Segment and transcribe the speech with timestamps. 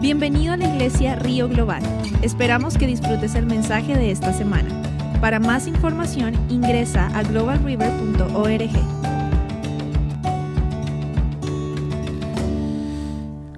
[0.00, 1.82] Bienvenido a la iglesia Río Global.
[2.22, 4.70] Esperamos que disfrutes el mensaje de esta semana.
[5.20, 8.70] Para más información ingresa a globalriver.org.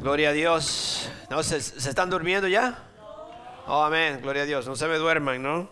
[0.01, 1.11] Gloria a Dios.
[1.29, 2.85] ¿No, se, se están durmiendo ya?
[3.67, 4.21] Oh, amén.
[4.23, 4.67] Gloria a Dios.
[4.67, 5.69] No se me duerman, ¿no?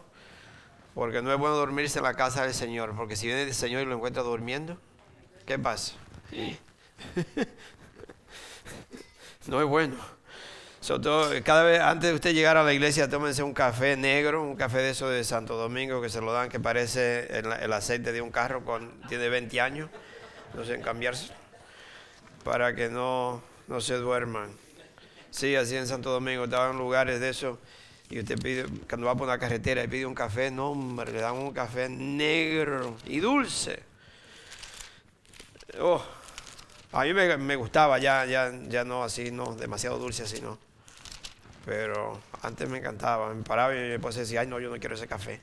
[0.94, 2.94] Porque no es bueno dormirse en la casa del Señor.
[2.94, 4.76] Porque si viene el Señor y lo encuentra durmiendo,
[5.46, 5.94] ¿qué pasa?
[9.46, 10.17] no es bueno.
[11.44, 14.78] Cada vez antes de usted llegar a la iglesia, tómense un café negro, un café
[14.78, 18.22] de eso de Santo Domingo que se lo dan que parece el, el aceite de
[18.22, 19.90] un carro con tiene 20 años.
[20.54, 21.30] No sé, en cambiarse
[22.42, 24.50] para que no, no se duerman.
[25.30, 27.58] Sí, así en Santo Domingo estaban lugares de eso
[28.08, 31.20] y usted pide, cuando va por una carretera y pide un café, no hombre, le
[31.20, 33.82] dan un café negro y dulce.
[35.78, 36.02] Oh,
[36.92, 40.67] a mí me, me gustaba, ya, ya, ya no así, no, demasiado dulce así, no.
[41.68, 45.06] Pero antes me encantaba, me paraba y esposa decía, ay no, yo no quiero ese
[45.06, 45.38] café.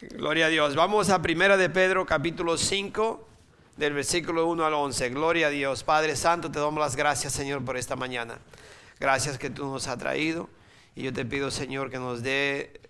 [0.00, 0.76] Gloria a Dios.
[0.76, 3.26] Vamos a Primera de Pedro, capítulo 5,
[3.76, 5.08] del versículo 1 al 11.
[5.08, 5.82] Gloria a Dios.
[5.82, 8.38] Padre Santo, te damos las gracias, Señor, por esta mañana.
[9.00, 10.48] Gracias que tú nos has traído.
[10.94, 12.82] Y yo te pido, Señor, que nos dé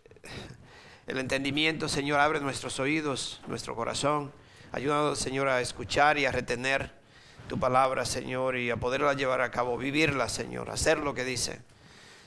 [1.07, 2.21] el entendimiento, Señor.
[2.21, 4.31] Abre nuestros oídos, nuestro corazón.
[4.73, 7.03] Ayúdanos, Señor, a escuchar y a retener
[7.49, 11.61] tu palabra, Señor, y a poderla llevar a cabo, vivirla, Señor, hacer lo que dice.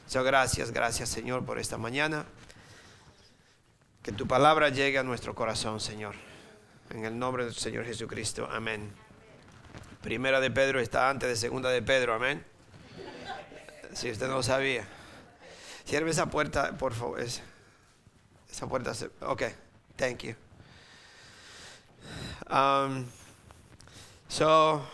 [0.08, 2.26] So, gracias, gracias, Señor, por esta mañana.
[4.04, 6.16] Que tu palabra llegue a nuestro corazón, Señor.
[6.92, 8.48] En el nombre del Señor Jesucristo.
[8.50, 8.94] Amén.
[10.02, 12.14] Primera de Pedro está antes de segunda de Pedro.
[12.14, 12.46] Amén.
[13.94, 14.88] Si usted no lo sabía.
[15.86, 17.20] Cierre esa puerta, por favor.
[17.20, 17.42] Es-
[18.50, 19.10] esa puerta se...
[19.22, 19.44] Ok.
[19.98, 20.36] Thank you.
[22.50, 23.06] Um,
[24.30, 24.88] so...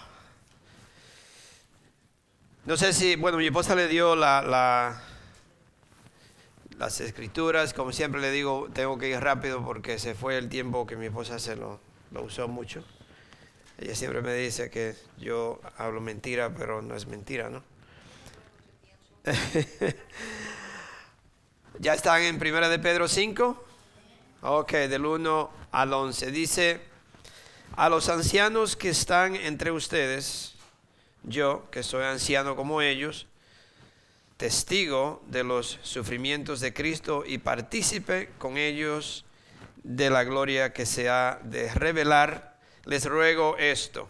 [2.65, 3.15] No sé si...
[3.15, 4.41] Bueno, mi esposa le dio la...
[4.41, 5.03] la
[6.77, 10.87] las escrituras, como siempre le digo, tengo que ir rápido porque se fue el tiempo
[10.87, 11.79] que mi esposa se lo,
[12.11, 12.83] lo usó mucho.
[13.77, 17.63] Ella siempre me dice que yo hablo mentira, pero no es mentira, ¿no?
[21.79, 23.65] ¿Ya están en Primera de Pedro 5?
[24.41, 26.31] Ok, del 1 al 11.
[26.31, 26.81] Dice,
[27.75, 30.52] a los ancianos que están entre ustedes,
[31.23, 33.27] yo, que soy anciano como ellos,
[34.37, 39.25] testigo de los sufrimientos de Cristo y partícipe con ellos
[39.83, 44.07] de la gloria que se ha de revelar, les ruego esto.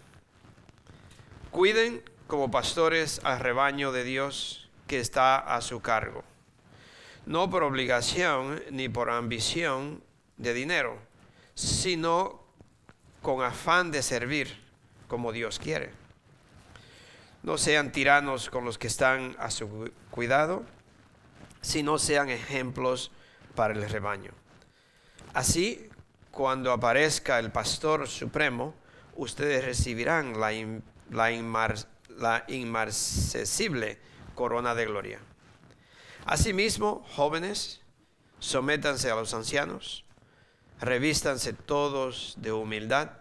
[1.52, 6.24] Cuiden como pastores al rebaño de Dios que está a su cargo,
[7.26, 10.04] no por obligación ni por ambición
[10.38, 10.98] de dinero,
[11.54, 12.42] sino
[13.22, 14.62] con afán de servir
[15.08, 16.03] como Dios quiere.
[17.44, 20.64] No sean tiranos con los que están a su cu- cuidado,
[21.62, 23.12] sino sean ejemplos
[23.56, 24.32] para el rebaño.
[25.34, 25.90] Así,
[26.32, 28.74] cuando aparezca el pastor supremo,
[29.16, 31.32] ustedes recibirán la
[32.48, 33.98] inmarcesible
[34.36, 35.20] corona de gloria.
[36.26, 37.82] Asimismo, jóvenes,
[38.40, 40.06] sométanse a los ancianos,
[40.80, 43.12] revístanse todos de humildad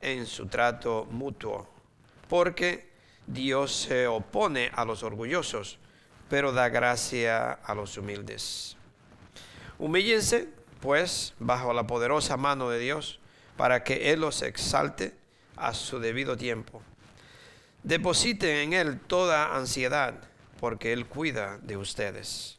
[0.00, 1.68] en su trato mutuo,
[2.28, 2.93] porque
[3.26, 5.78] Dios se opone a los orgullosos,
[6.28, 8.76] pero da gracia a los humildes.
[9.78, 10.48] Humíllense,
[10.80, 13.20] pues, bajo la poderosa mano de Dios,
[13.56, 15.14] para que Él los exalte
[15.56, 16.82] a su debido tiempo.
[17.82, 20.14] Depositen en Él toda ansiedad,
[20.60, 22.58] porque Él cuida de ustedes.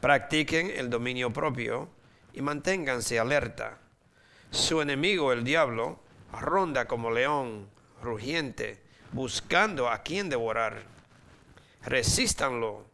[0.00, 1.88] Practiquen el dominio propio
[2.32, 3.78] y manténganse alerta.
[4.50, 6.00] Su enemigo, el diablo,
[6.32, 7.68] ronda como león
[8.02, 8.85] rugiente,
[9.16, 10.82] buscando a quien devorar.
[11.82, 12.84] Resístanlo,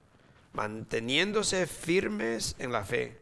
[0.53, 3.19] manteniéndose firmes en la fe,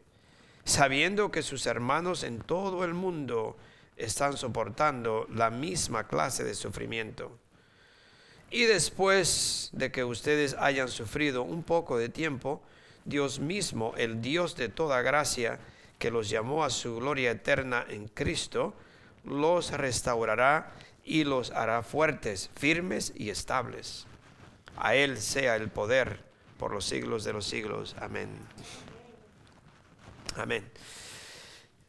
[0.64, 3.56] sabiendo que sus hermanos en todo el mundo
[3.96, 7.32] están soportando la misma clase de sufrimiento.
[8.50, 12.60] Y después de que ustedes hayan sufrido un poco de tiempo,
[13.06, 15.58] Dios mismo, el Dios de toda gracia,
[15.98, 18.74] que los llamó a su gloria eterna en Cristo,
[19.24, 20.74] los restaurará
[21.04, 24.06] y los hará fuertes, firmes y estables.
[24.76, 26.20] A Él sea el poder
[26.58, 27.96] por los siglos de los siglos.
[28.00, 28.28] Amén.
[30.36, 30.68] Amén.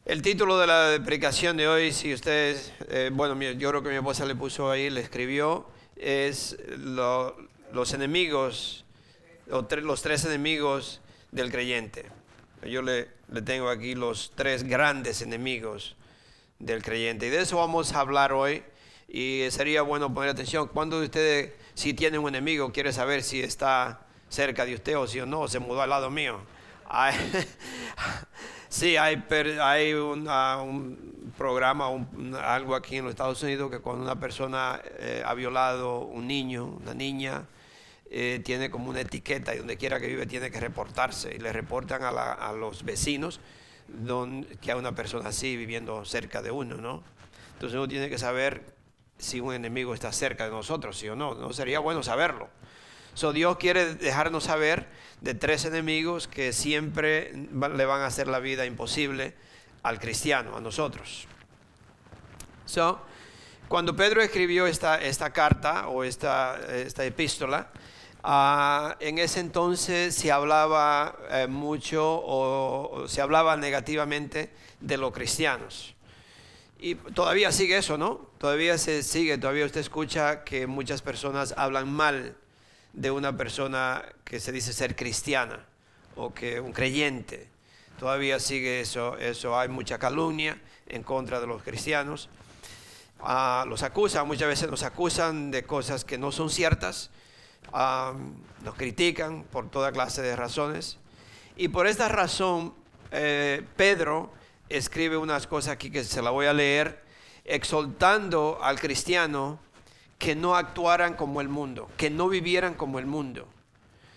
[0.04, 3.96] El título de la predicación de hoy, si ustedes, eh, bueno, yo creo que mi
[3.96, 5.66] esposa le puso ahí, le escribió,
[5.96, 7.36] es lo-
[7.72, 8.84] los enemigos,
[9.50, 11.00] o los tres enemigos
[11.30, 12.06] del creyente.
[12.64, 15.96] Yo le, le tengo aquí los tres grandes enemigos
[16.58, 17.26] del creyente.
[17.28, 18.62] Y de eso vamos a hablar hoy.
[19.14, 20.68] Y sería bueno poner atención.
[20.68, 25.06] ¿Cuándo de ustedes, si tiene un enemigo, quiere saber si está cerca de usted o
[25.06, 26.40] si o no, se mudó al lado mío?
[28.70, 29.22] sí, hay,
[29.60, 31.88] hay un programa,
[32.42, 36.64] algo aquí en los Estados Unidos que cuando una persona eh, ha violado un niño,
[36.64, 37.44] una niña,
[38.10, 41.52] eh, tiene como una etiqueta y donde quiera que vive tiene que reportarse y le
[41.52, 43.40] reportan a, a los vecinos
[43.88, 47.02] donde, que hay una persona así viviendo cerca de uno, ¿no?
[47.54, 48.80] Entonces uno tiene que saber
[49.22, 51.34] si un enemigo está cerca de nosotros, sí o no.
[51.34, 52.48] No sería bueno saberlo.
[53.14, 54.88] So, Dios quiere dejarnos saber
[55.20, 59.34] de tres enemigos que siempre le van a hacer la vida imposible
[59.82, 61.26] al cristiano, a nosotros.
[62.64, 63.00] So,
[63.68, 67.68] cuando Pedro escribió esta, esta carta o esta, esta epístola,
[68.22, 75.94] ah, en ese entonces se hablaba eh, mucho o, se hablaba negativamente de los cristianos.
[76.84, 78.26] Y todavía sigue eso, ¿no?
[78.38, 82.36] Todavía se sigue, todavía usted escucha que muchas personas hablan mal
[82.92, 85.64] de una persona que se dice ser cristiana
[86.16, 87.48] o que un creyente.
[88.00, 92.28] Todavía sigue eso, eso hay mucha calumnia en contra de los cristianos.
[93.20, 97.10] Ah, los acusan, muchas veces nos acusan de cosas que no son ciertas,
[97.72, 98.12] ah,
[98.64, 100.98] nos critican por toda clase de razones.
[101.56, 102.74] Y por esta razón,
[103.12, 104.41] eh, Pedro
[104.72, 107.02] escribe unas cosas aquí que se la voy a leer,
[107.44, 109.58] exaltando al cristiano
[110.18, 113.46] que no actuaran como el mundo, que no vivieran como el mundo.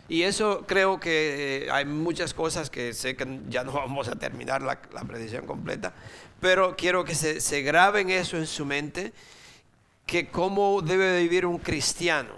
[0.08, 4.16] Y eso creo que eh, hay muchas cosas que sé que ya no vamos a
[4.16, 5.94] terminar la, predicción completa,
[6.40, 9.14] pero quiero que se, se graben eso en su mente,
[10.06, 12.34] que cómo debe vivir un cristiano.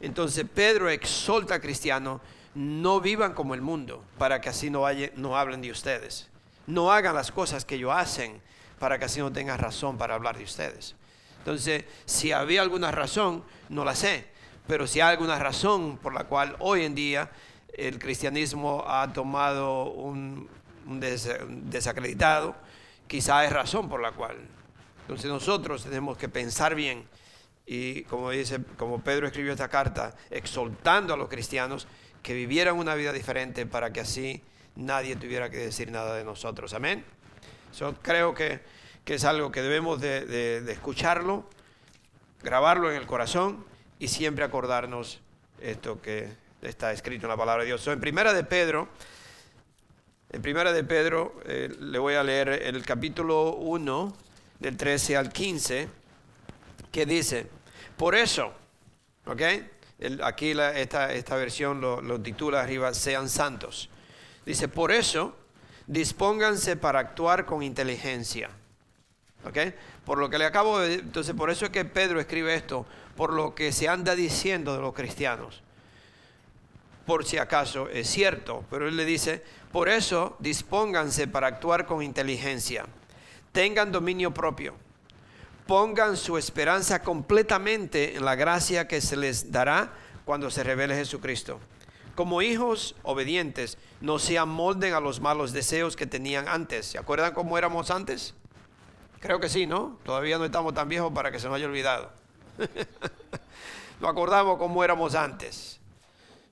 [0.00, 2.20] Entonces Pedro exalta al cristiano,
[2.54, 4.84] no vivan como el mundo, para que así no,
[5.16, 6.28] no hablen de ustedes
[6.66, 8.40] no hagan las cosas que ellos hacen
[8.78, 10.94] para que así no tengan razón para hablar de ustedes.
[11.38, 14.26] Entonces, si había alguna razón, no la sé,
[14.66, 17.30] pero si hay alguna razón por la cual hoy en día
[17.72, 20.48] el cristianismo ha tomado un,
[20.86, 22.56] desacreditado,
[23.06, 24.36] quizá es razón por la cual.
[25.02, 27.06] Entonces nosotros tenemos que pensar bien
[27.64, 31.86] y como dice, como Pedro escribió esta carta, exaltando a los cristianos
[32.22, 34.42] que vivieran una vida diferente para que así
[34.76, 36.72] nadie tuviera que decir nada de nosotros.
[36.74, 37.04] Amén.
[37.78, 38.60] Yo creo que,
[39.06, 41.48] es algo que debemos de, escucharlo,
[42.42, 43.64] grabarlo en el corazón
[43.98, 45.20] y siempre acordarnos
[45.60, 46.28] esto que
[46.62, 47.86] está escrito en la palabra de Dios.
[47.86, 48.88] en primera de Pedro,
[50.30, 54.16] en primera de Pedro, eh, le voy a leer el capítulo 1,
[54.58, 55.88] del 13 al 15,
[56.90, 57.46] que dice,
[57.96, 58.52] por eso,
[59.26, 59.42] ¿ok?
[60.22, 63.88] aquí esta, esta versión lo titula arriba, sean santos
[64.46, 65.36] Dice, por eso,
[65.88, 68.48] dispónganse para actuar con inteligencia.
[69.44, 69.58] ¿Ok?
[70.04, 70.94] Por lo que le acabo de...
[70.94, 74.80] Entonces, por eso es que Pedro escribe esto, por lo que se anda diciendo de
[74.80, 75.62] los cristianos.
[77.06, 82.02] Por si acaso es cierto, pero él le dice, por eso dispónganse para actuar con
[82.02, 82.86] inteligencia.
[83.50, 84.74] Tengan dominio propio.
[85.66, 89.92] Pongan su esperanza completamente en la gracia que se les dará
[90.24, 91.58] cuando se revele Jesucristo
[92.16, 96.86] como hijos obedientes, no se amolden a los malos deseos que tenían antes.
[96.86, 98.34] ¿Se acuerdan cómo éramos antes?
[99.20, 99.98] Creo que sí, ¿no?
[100.02, 102.10] Todavía no estamos tan viejos para que se nos haya olvidado.
[104.00, 105.78] no acordamos cómo éramos antes.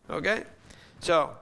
[0.09, 0.28] ¿Ok?
[1.00, 1.40] So,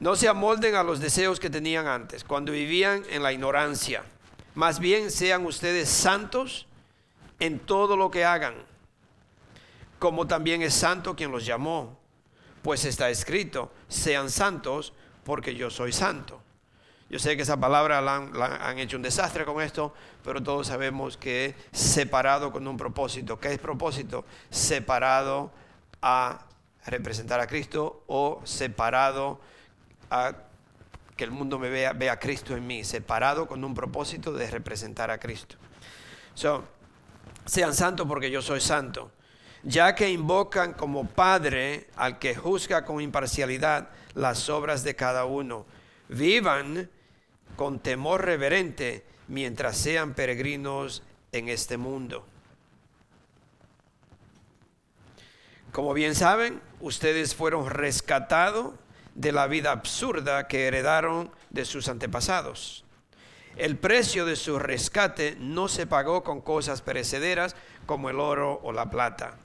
[0.00, 4.02] no se amolden a los deseos que tenían antes, cuando vivían en la ignorancia.
[4.56, 6.66] Más bien sean ustedes santos
[7.38, 8.54] en todo lo que hagan,
[10.00, 12.04] como también es santo quien los llamó
[12.66, 14.92] pues está escrito, sean santos
[15.22, 16.42] porque yo soy santo.
[17.08, 18.16] Yo sé que esa palabra la
[18.60, 19.94] han, hecho un desastre con esto,
[20.24, 23.38] pero todos sabemos que separado con un propósito.
[23.38, 24.24] ¿Qué es propósito?
[24.50, 25.52] Separado
[26.02, 26.44] a
[26.86, 29.40] representar a Cristo o separado
[30.10, 30.34] a
[31.16, 34.50] que el mundo me vea, vea a Cristo en mí, separado con un propósito de
[34.50, 35.54] representar a Cristo.
[36.34, 36.64] So,
[37.44, 39.12] sean santos porque yo soy santo
[39.66, 45.66] ya que invocan como Padre al que juzga con imparcialidad las obras de cada uno.
[46.08, 46.88] Vivan
[47.56, 52.24] con temor reverente mientras sean peregrinos en este mundo.
[55.72, 58.72] Como bien saben, ustedes fueron rescatados
[59.16, 62.84] de la vida absurda que heredaron de sus antepasados.
[63.56, 68.70] El precio de su rescate no se pagó con cosas perecederas como el oro o
[68.70, 69.38] la plata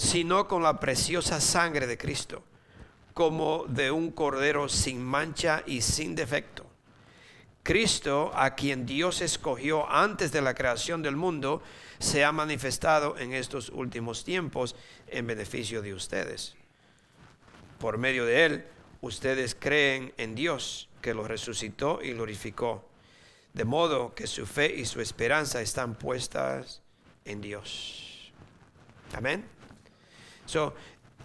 [0.00, 2.42] sino con la preciosa sangre de Cristo,
[3.12, 6.64] como de un cordero sin mancha y sin defecto.
[7.62, 11.62] Cristo, a quien Dios escogió antes de la creación del mundo,
[11.98, 14.74] se ha manifestado en estos últimos tiempos
[15.06, 16.56] en beneficio de ustedes.
[17.78, 18.64] Por medio de él,
[19.02, 22.88] ustedes creen en Dios, que lo resucitó y glorificó.
[23.52, 26.80] De modo que su fe y su esperanza están puestas
[27.26, 28.32] en Dios.
[29.12, 29.59] Amén.
[30.50, 30.74] So,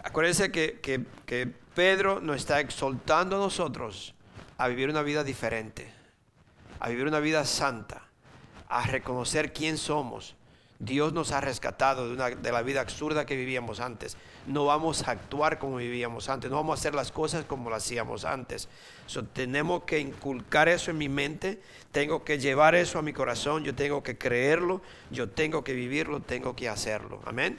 [0.04, 4.14] acuérdense que, que Pedro nos está exaltando a nosotros
[4.56, 5.92] a vivir una vida diferente,
[6.78, 8.06] a vivir una vida santa,
[8.68, 10.36] a reconocer quién somos,
[10.78, 14.16] Dios nos ha rescatado de, la vida absurda que vivíamos antes.
[14.46, 17.82] No vamos a actuar como vivíamos antes, no vamos a hacer las cosas como las
[17.84, 18.68] hacíamos antes.
[19.32, 23.74] tenemos que inculcar eso en mi mente, tengo que llevar eso a mi corazón, yo
[23.74, 27.20] tengo que creerlo, yo tengo que vivirlo, tengo que hacerlo.
[27.24, 27.58] Amén.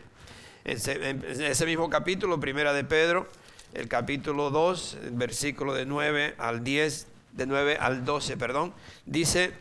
[0.67, 3.25] En ese, mismo capítulo, primera de Pedro,
[3.73, 8.73] el capítulo 2, el versículo de 9 al 10, de 9 al 12, perdón,
[9.05, 9.53] dice,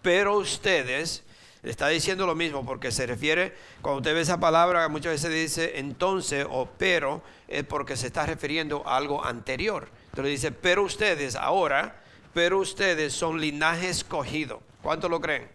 [0.00, 1.24] pero ustedes
[1.62, 5.78] está diciendo lo mismo porque se refiere, cuando usted ve esa palabra, muchas veces dice
[5.78, 9.90] entonces o pero, es porque se está refiriendo a algo anterior.
[10.06, 12.00] Entonces dice, pero ustedes ahora,
[12.32, 14.62] pero ustedes son linaje escogido.
[14.80, 15.46] ¿Cuánto lo creen?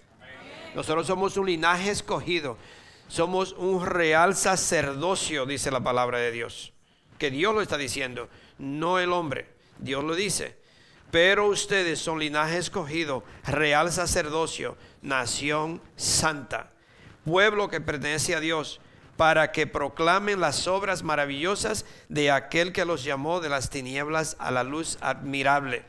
[0.76, 2.56] Nosotros somos un linaje escogido.
[3.08, 6.74] Somos un real sacerdocio, dice la palabra de Dios.
[7.18, 9.48] Que Dios lo está diciendo, no el hombre.
[9.80, 10.58] Dios lo dice.
[11.12, 16.74] Pero ustedes son linaje escogido, real sacerdocio, nación santa,
[17.24, 18.82] pueblo que pertenece a Dios,
[19.16, 24.52] para que proclamen las obras maravillosas de aquel que los llamó de las tinieblas a
[24.52, 25.86] la luz admirable.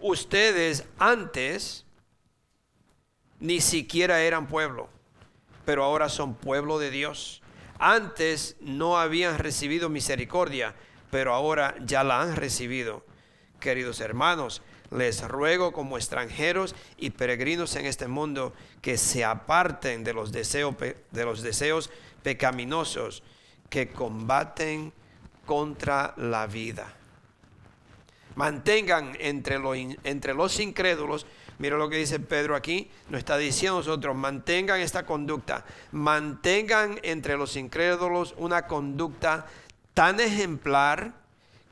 [0.00, 1.86] Ustedes antes
[3.38, 4.90] ni siquiera eran pueblo,
[5.64, 7.42] pero ahora son pueblo de Dios.
[7.78, 10.74] Antes no habían recibido misericordia,
[11.10, 13.04] pero ahora ya la han recibido.
[13.58, 18.52] Queridos hermanos, les ruego como extranjeros y peregrinos en este mundo
[18.82, 21.90] que se aparten de los deseos, de los deseos
[22.22, 23.22] pecaminosos
[23.68, 24.92] que combaten
[25.46, 26.94] contra la vida.
[28.34, 29.58] Mantengan entre,
[30.04, 31.26] entre los incrédulos,
[31.60, 37.36] mira lo que dice Pedro aquí, nos está diciendo nosotros, mantengan esta conducta, mantengan entre
[37.36, 39.46] los incrédulos una conducta
[39.92, 41.12] tan ejemplar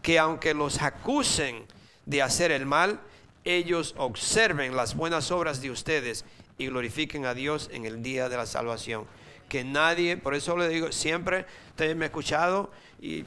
[0.02, 1.64] que aunque los acusen
[2.04, 3.00] de hacer el mal,
[3.44, 6.26] ellos observen las buenas obras de ustedes
[6.58, 9.06] y glorifiquen a Dios en el día de la salvación.
[9.48, 13.24] Que nadie, por eso le digo siempre, ustedes me han escuchado y,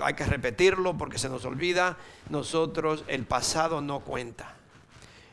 [0.00, 1.96] hay que repetirlo porque se nos olvida,
[2.28, 4.59] nosotros el pasado no cuenta.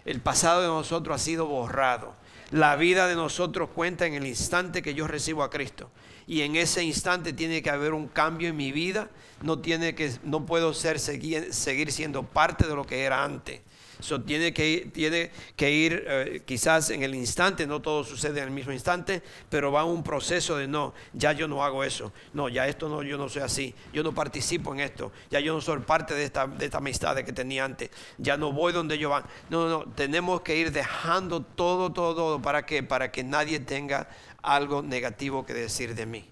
[0.08, 2.16] El pasado de nosotros ha sido borrado.
[2.52, 5.92] La vida de nosotros cuenta en el instante que yo recibo a Cristo.
[6.26, 9.10] Y en ese instante tiene que haber un cambio en mi vida.
[9.42, 13.60] No, tiene que, no puedo ser, seguir, seguir siendo parte de lo que era antes.
[14.00, 18.46] Eso tiene que, tiene que ir eh, quizás en el instante, no todo sucede en
[18.46, 22.48] el mismo instante, pero va un proceso de no, ya yo no hago eso, no,
[22.48, 25.62] ya esto no, yo no soy así, yo no participo en esto, ya yo no
[25.62, 29.10] soy parte de esta, de esta amistad que tenía antes, ya no voy donde yo
[29.10, 29.24] van.
[29.50, 32.84] No, no, tenemos que ir dejando todo, todo, todo, ¿para qué?
[32.84, 34.10] Para que nadie tenga
[34.44, 36.30] algo negativo que decir de mí.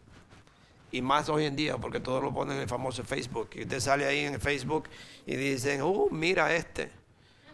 [0.91, 3.49] Y más hoy en día, porque todos lo ponen en el famoso Facebook.
[3.55, 4.87] Y usted sale ahí en Facebook
[5.25, 7.04] y dicen, oh, mira este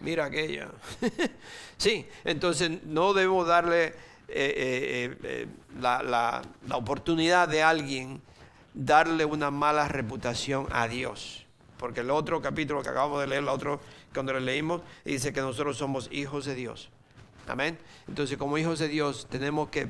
[0.02, 0.70] mira aquella.
[1.78, 3.94] sí, entonces no debo darle eh,
[4.30, 5.48] eh, eh,
[5.80, 8.22] la, la, oportunidad de alguien
[8.74, 11.46] darle una mala reputación a Dios.
[11.78, 13.82] Porque el otro capítulo que acabamos de leer, el otro
[14.14, 16.90] cuando le leímos, dice que nosotros somos hijos de Dios.
[17.48, 17.78] Amén.
[18.08, 19.88] Entonces como hijos de Dios tenemos que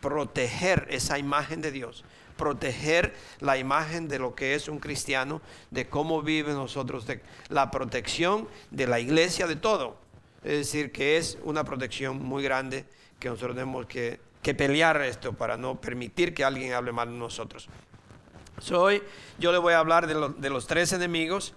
[0.00, 2.04] proteger esa imagen de Dios
[2.36, 5.40] proteger la imagen de lo que es un cristiano,
[5.70, 9.98] de cómo vive nosotros, de la protección de la iglesia, de todo.
[10.44, 12.84] Es decir, que es una protección muy grande
[13.18, 14.20] que nosotros tenemos que,
[14.56, 17.68] pelear esto para no permitir que alguien hable mal de nosotros.
[18.72, 19.02] hoy
[19.40, 21.52] yo le voy a hablar de, de los tres enemigos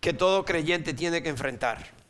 [0.00, 2.01] que todo creyente tiene que enfrentar.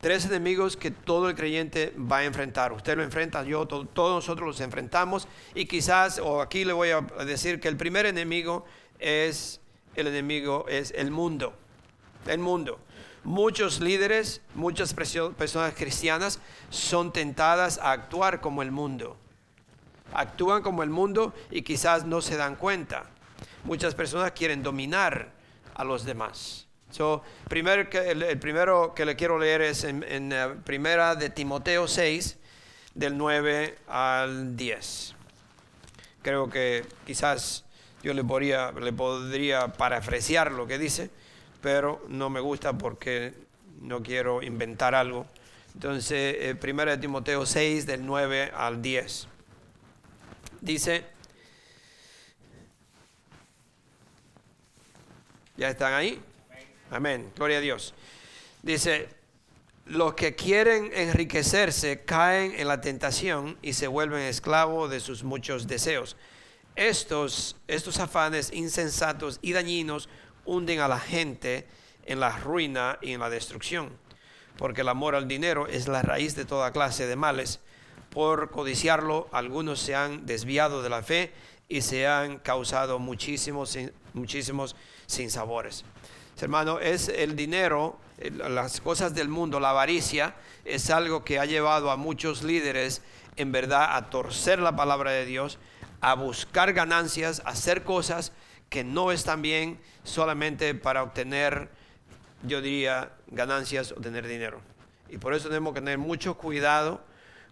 [0.00, 2.72] Tres enemigos que todo el creyente va a enfrentar.
[2.72, 5.28] Usted lo enfrenta, yo, todos nosotros los enfrentamos.
[5.54, 8.64] Y quizás, o aquí le voy a decir que el primer enemigo
[8.98, 9.60] es
[9.94, 11.52] el enemigo, es el mundo.
[12.26, 12.80] El mundo.
[13.24, 16.40] Muchos líderes, muchas personas cristianas
[16.70, 19.18] son tentadas a actuar como el mundo.
[20.14, 23.04] Actúan como el mundo y quizás no se dan cuenta.
[23.64, 25.30] Muchas personas quieren dominar
[25.74, 26.69] a los demás.
[26.90, 32.36] So, primer, el, primero que le quiero leer es en, eh, primera de Timoteo 6,
[32.94, 35.14] del 9 al 10.
[36.22, 37.64] Creo que quizás
[38.02, 41.10] yo le podría, le podría parafrasear lo que dice,
[41.62, 43.34] pero no me gusta porque
[43.80, 45.26] no quiero inventar algo.
[45.74, 49.28] Entonces, eh, 1 Timoteo 6, del 9 al 10.
[50.60, 51.04] Dice,
[55.56, 56.20] ¿ya están ahí?
[56.90, 57.94] Amén, gloria a Dios.
[58.62, 59.08] Dice,
[59.86, 65.68] los que quieren enriquecerse caen en la tentación y se vuelven esclavos de sus muchos
[65.68, 66.16] deseos.
[66.74, 70.08] Estos, estos afanes insensatos y dañinos
[70.44, 71.68] hunden a la gente
[72.06, 73.90] en la ruina y en la destrucción,
[74.56, 77.60] porque el amor al dinero es la raíz de toda clase de males.
[78.10, 81.32] Por codiciarlo, algunos se han desviado de la fe
[81.68, 83.78] y se han causado muchísimos,
[84.12, 84.74] muchísimos
[85.06, 85.84] sinsabores.
[86.42, 91.90] Hermano, es el dinero, las cosas del mundo, la avaricia, es algo que ha llevado
[91.90, 93.02] a muchos líderes
[93.36, 95.58] en verdad a torcer la palabra de Dios,
[96.00, 98.32] a buscar ganancias, a hacer cosas
[98.68, 101.68] que no están bien solamente para obtener,
[102.42, 104.60] yo diría, ganancias o tener dinero.
[105.08, 107.02] Y por eso tenemos que tener mucho cuidado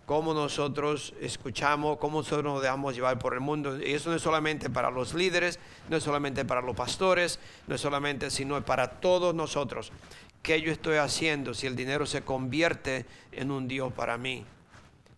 [0.08, 3.78] cómo nosotros escuchamos, cómo nosotros nos dejamos llevar por el mundo.
[3.78, 5.58] Y eso no es solamente para los líderes,
[5.90, 9.92] no es solamente para los pastores, no es solamente, sino para todos nosotros.
[10.42, 14.46] ¿Qué yo estoy haciendo si el dinero se convierte en un Dios para mí?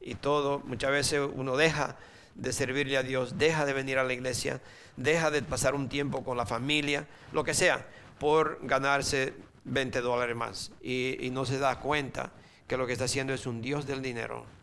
[0.00, 1.96] Y todo, muchas veces uno deja
[2.34, 4.60] de servirle a Dios, deja de venir a la iglesia,
[4.96, 7.86] deja de pasar un tiempo con la familia, lo que sea,
[8.18, 9.34] por ganarse
[9.66, 10.72] 20 dólares más.
[10.82, 12.32] Y, y no se da cuenta
[12.66, 14.58] que lo que está haciendo es un Dios del dinero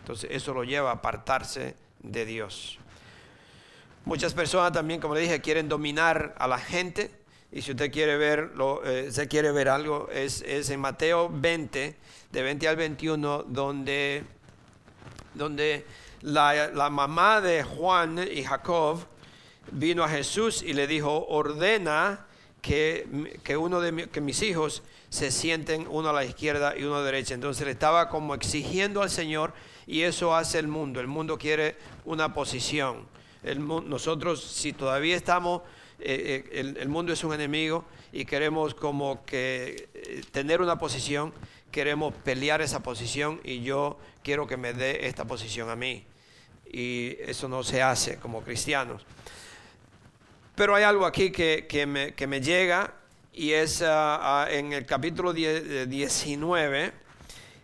[0.00, 2.78] entonces eso lo lleva a apartarse de Dios.
[4.04, 7.10] Muchas personas también, como le dije, quieren dominar a la gente.
[7.52, 8.52] Y si usted quiere ver,
[8.84, 11.96] eh, se quiere ver algo, es, en Mateo 20,
[12.30, 14.24] de 20 al 21, donde,
[15.34, 15.84] donde
[16.22, 19.04] la, mamá de Juan y Jacob
[19.72, 22.26] vino a Jesús y le dijo, ordena
[22.62, 26.96] que, que uno de que mis hijos se sienten uno a la izquierda y uno
[26.96, 27.34] a la derecha.
[27.34, 29.52] Entonces le estaba como exigiendo al Señor
[29.86, 31.00] y eso hace el mundo.
[31.00, 33.08] El mundo quiere una posición.
[33.42, 35.62] nosotros, si todavía estamos,
[35.98, 41.34] eh, eh, el, mundo es un enemigo y queremos como que eh, tener una posición,
[41.72, 46.04] queremos pelear esa posición y yo quiero que me dé esta posición a mí.
[46.72, 49.04] Y eso no se hace como cristianos.
[50.54, 52.94] Pero hay algo aquí que, me, que me, llega
[53.40, 56.92] y es ah, ah, en el capítulo 19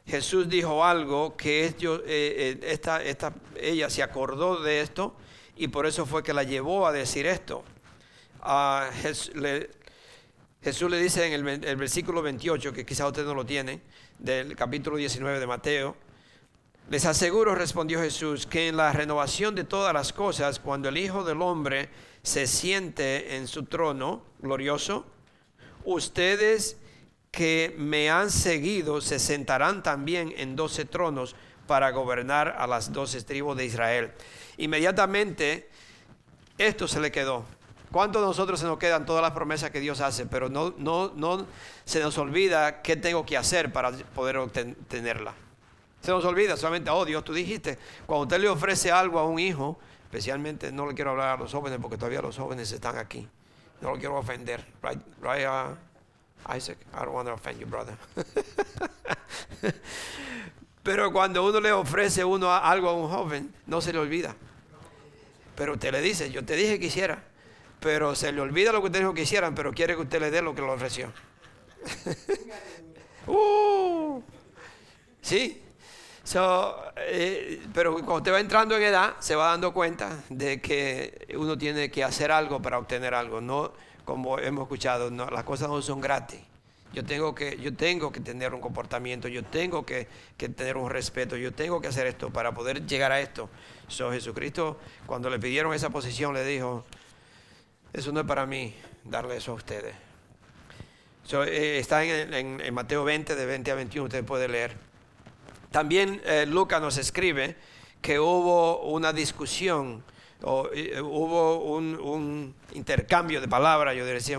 [0.07, 1.75] Jesús dijo algo que eh,
[2.07, 5.15] eh, esta, esta, ella se acordó de esto
[5.55, 7.63] y por eso fue que la llevó a decir esto.
[9.03, 9.35] Jesús,
[10.91, 13.83] le, dice en el, versículo 28, que quizá usted no lo tiene,
[14.19, 15.95] del capítulo 19 de Mateo,
[16.89, 21.23] les aseguro, respondió Jesús, que en la renovación de todas las cosas, cuando el Hijo
[21.23, 21.91] del Hombre
[22.23, 25.05] se siente en su trono glorioso,
[25.87, 26.77] ustedes
[27.31, 31.35] que me han seguido se sentarán también en doce tronos
[31.67, 34.13] para gobernar a las doce tribus de Israel.
[34.59, 35.69] Inmediatamente
[36.59, 37.45] esto se le quedó.
[37.93, 41.13] ¿Cuántos de nosotros se nos quedan todas las promesas que Dios hace, pero no, no,
[41.15, 41.47] no
[41.85, 45.35] se nos olvida qué tengo que hacer para poder obtenerla?
[46.01, 49.39] Se nos olvida solamente, oh Dios, tú dijiste, cuando usted le ofrece algo a un
[49.39, 53.29] hijo, especialmente no le quiero hablar a los jóvenes porque todavía los jóvenes están aquí,
[53.81, 55.75] no lo quiero ofender, right, right, uh,
[56.57, 57.97] Isaac, I don't want to offend you, brother.
[60.83, 64.37] Pero cuando uno le ofrece uno algo a un joven, no se le olvida.
[65.57, 67.25] Pero usted le dice, yo te dije que hiciera,
[67.81, 70.31] pero se le olvida lo que usted dijo que hicieran, pero quiere que usted le
[70.31, 71.13] dé lo que le ofreció.
[73.27, 74.23] uh,
[75.23, 75.66] sí.
[76.97, 81.57] Eh, pero cuando usted va entrando en edad, se va dando cuenta de que uno
[81.57, 83.41] tiene que hacer algo para obtener algo.
[83.41, 83.73] No,
[84.05, 86.41] como hemos escuchado, las cosas no son gratis.
[86.93, 90.09] Yo tengo, que, yo tengo que tener un comportamiento, yo tengo que,
[90.39, 93.51] tener un respeto, yo tengo que hacer esto para poder llegar a esto.
[93.87, 96.85] So, Jesucristo, cuando le pidieron esa posición, le dijo,
[97.93, 99.95] eso no es para mí darle eso a ustedes.
[101.33, 104.86] Eh, está en, Mateo 20, de 20 a 21, usted puede leer.
[105.71, 107.57] También eh, Lucas nos escribe
[108.01, 110.03] que hubo una discusión
[110.75, 114.39] eh, hubo un, intercambio de palabras, yo decía,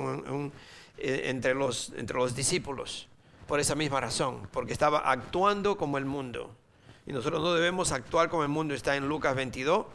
[0.98, 3.08] eh, entre, los, entre los discípulos,
[3.48, 6.56] por esa misma razón, porque estaba actuando como el mundo.
[7.08, 9.86] Y nosotros no debemos actuar como el mundo, está en Lucas 22,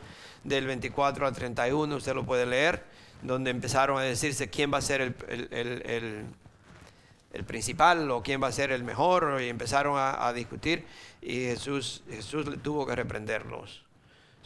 [0.45, 2.85] del 24 al 31, usted lo puede leer,
[3.23, 8.53] donde empezaron a decirse quién va a ser el, el, principal o quién va a
[8.53, 10.85] ser el mejor, y empezaron a, discutir,
[11.23, 13.85] y Jesús, Jesús tuvo que reprenderlos.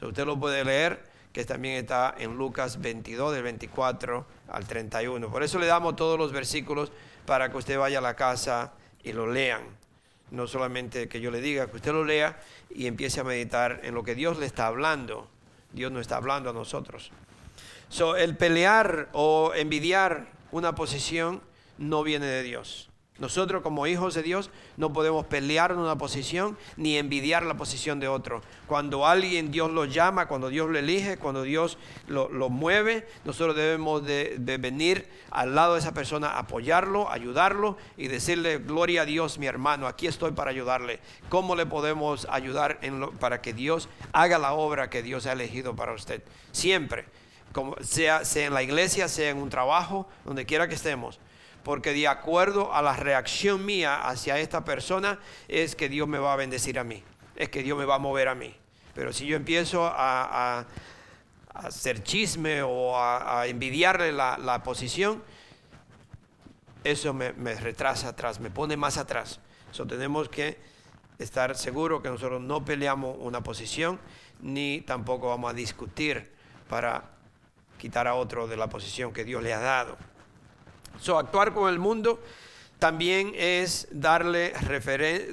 [0.01, 5.31] usted lo puede leer que también está en Lucas 22, del 24 al 31.
[5.31, 6.93] Por eso le damos todos los versículos
[7.27, 9.63] para que usted vaya a la casa y lo lean.
[10.31, 13.95] No solamente que yo le diga, que usted lo lea y empiece a meditar en
[13.95, 15.29] lo que Dios le está hablando.
[15.73, 17.11] Dios no está hablando a nosotros.
[17.89, 21.43] So, el pelear o envidiar una posición
[21.79, 22.89] no viene de Dios.
[23.19, 27.99] Nosotros como hijos de Dios no podemos pelear en una posición ni envidiar la posición
[27.99, 28.43] de otro.
[28.67, 34.05] Cuando alguien Dios lo llama, cuando Dios lo elige, cuando Dios lo, mueve, nosotros debemos
[34.05, 39.47] de, venir al lado de esa persona, apoyarlo, ayudarlo y decirle, gloria a Dios mi
[39.47, 41.01] hermano, aquí estoy para ayudarle.
[41.31, 42.81] ¿Cómo le podemos ayudar
[43.19, 46.23] para que Dios haga la obra que Dios ha elegido para usted?
[46.53, 47.07] Siempre,
[47.53, 51.19] como sea, sea en la iglesia, sea en un trabajo, donde quiera que estemos
[51.67, 56.33] porque de acuerdo a la reacción mía hacia esta persona es que Dios me va
[56.33, 57.03] a bendecir a mí,
[57.35, 58.55] es que Dios me va a mover a mí.
[58.95, 60.65] Pero si yo empiezo a,
[61.53, 65.25] hacer chisme o a, envidiarle la, posición,
[66.85, 69.41] eso me, retrasa atrás, me pone más atrás.
[69.73, 70.61] Eso tenemos que
[71.19, 73.99] estar seguros que nosotros no peleamos una posición
[74.41, 76.31] ni tampoco vamos a discutir
[76.69, 77.11] para
[77.77, 79.99] quitar a otro de la posición que Dios le ha dado.
[81.01, 82.21] So, actuar con el mundo
[82.79, 84.53] también es darle,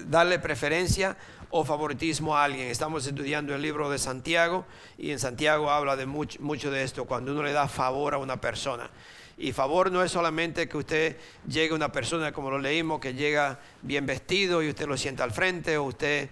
[0.08, 1.18] darle preferencia
[1.50, 2.68] o favoritismo a alguien.
[2.68, 4.66] Estamos estudiando el libro de Santiago
[4.98, 8.18] y en Santiago habla de mucho, mucho de esto, cuando uno le da favor a
[8.18, 8.90] una persona.
[9.38, 13.14] Y favor no es solamente que usted llegue a una persona, como lo leímos, que
[13.14, 16.30] llega bien vestido y usted lo sienta al frente, o usted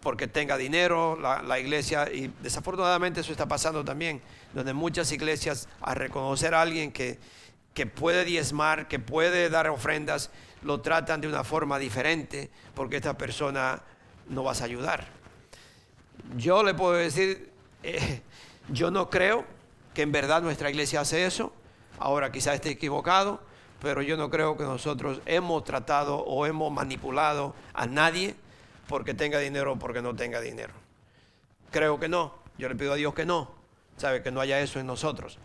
[0.00, 4.22] porque tenga dinero, la, iglesia, y desafortunadamente eso está pasando también,
[4.54, 7.18] donde muchas iglesias a reconocer a alguien que,
[7.76, 10.30] que puede diezmar, que puede dar ofrendas,
[10.62, 13.82] lo tratan de una forma diferente porque esta persona
[14.30, 15.06] no vas a ayudar.
[16.38, 18.22] Yo le puedo decir, eh,
[18.70, 19.44] yo no creo
[19.92, 21.52] que en verdad nuestra iglesia hace eso.
[21.98, 23.42] Ahora quizás esté equivocado,
[23.82, 28.36] pero yo no creo que nosotros hemos tratado o hemos manipulado a nadie
[28.88, 30.72] porque tenga dinero o porque no tenga dinero.
[31.70, 32.36] Creo que no.
[32.56, 33.50] Yo le pido a Dios que no.
[33.98, 35.38] Sabe que no haya eso en nosotros.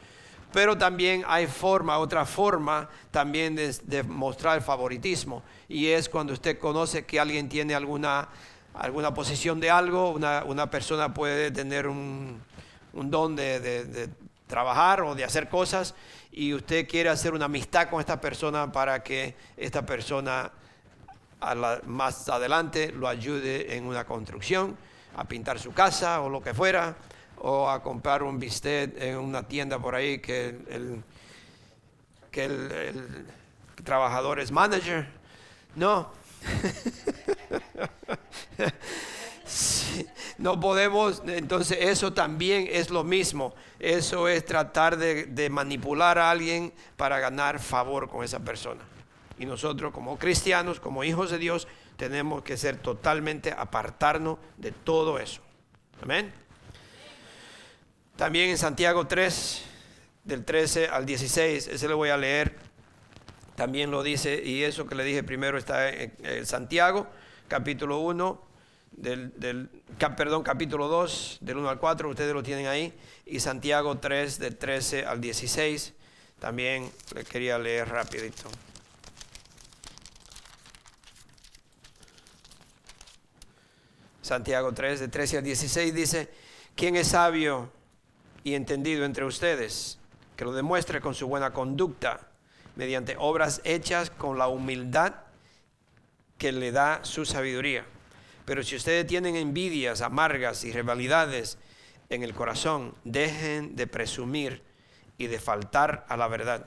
[0.53, 5.43] Pero también hay forma, otra forma también de, mostrar el favoritismo.
[5.69, 8.27] Y es cuando usted conoce que alguien tiene alguna,
[8.73, 12.41] alguna posición de algo, una, persona puede tener un,
[12.93, 14.09] don de,
[14.47, 15.95] trabajar o de hacer cosas
[16.33, 20.51] y usted quiere hacer una amistad con esta persona para que esta persona
[21.85, 24.75] más adelante lo ayude en una construcción,
[25.15, 26.95] a pintar su casa o lo que fuera
[27.43, 31.03] o a comprar un bistec en una tienda por ahí que el,
[32.29, 33.25] que el,
[33.83, 35.07] trabajador es manager.
[35.75, 36.11] No.
[40.37, 43.55] no podemos, entonces eso también es lo mismo.
[43.79, 48.81] Eso es tratar de, de, manipular a alguien para ganar favor con esa persona.
[49.39, 55.17] Y nosotros como cristianos, como hijos de Dios, tenemos que ser totalmente apartarnos de todo
[55.17, 55.41] eso.
[56.03, 56.31] Amén.
[58.21, 59.63] También en Santiago 3,
[60.25, 62.55] del 13 al 16, ese le voy a leer,
[63.55, 67.07] también lo dice, y eso que le dije primero está en, Santiago,
[67.47, 68.39] capítulo 1,
[68.91, 69.71] del,
[70.15, 72.93] perdón, capítulo 2, del 1 al 4, ustedes lo tienen ahí,
[73.25, 75.93] y Santiago 3, del 13 al 16,
[76.39, 78.51] también le quería leer rapidito.
[84.21, 86.29] Santiago 3, del 13 al 16 dice,
[86.75, 87.80] ¿quién es sabio?
[88.43, 89.99] Y entendido entre ustedes,
[90.35, 92.27] que lo demuestre con su buena conducta,
[92.75, 95.13] mediante obras hechas con la humildad
[96.37, 97.85] que le da su sabiduría.
[98.45, 101.57] Pero si ustedes tienen envidias amargas y rivalidades
[102.09, 104.63] en el corazón, dejen de presumir
[105.17, 106.65] y de faltar a la verdad.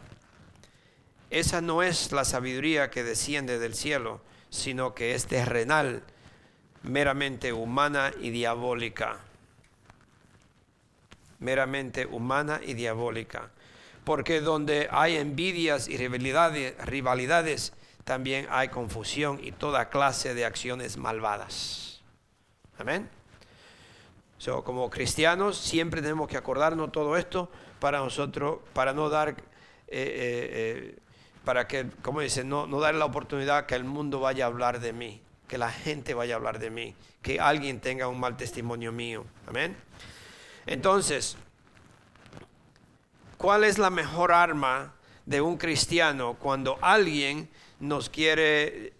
[1.31, 6.05] Esa no es la sabiduría que desciende del cielo, sino que es terrenal,
[6.85, 9.19] meramente humana y diabólica
[11.45, 13.51] meramente humana y diabólica.
[14.05, 17.73] Porque donde hay envidias y rivalidades, rivalidades
[18.05, 22.03] también hay confusión y toda clase de acciones malvadas.
[22.79, 23.09] Amén.
[24.39, 29.35] So, como cristianos siempre tenemos que acordarnos todo esto para nosotros, para no dar, eh,
[29.39, 29.39] eh,
[29.89, 30.99] eh,
[31.45, 34.81] para que, como dice, no, no dar la oportunidad que el mundo vaya a hablar
[34.81, 38.37] de mí, que la gente vaya a hablar de mí, que alguien tenga un mal
[38.37, 39.25] testimonio mío.
[39.47, 39.77] Amén.
[40.67, 41.37] Entonces,
[43.37, 44.95] ¿cuál es la mejor arma
[45.27, 47.51] de un cristiano cuando alguien
[47.81, 48.95] nos quiere,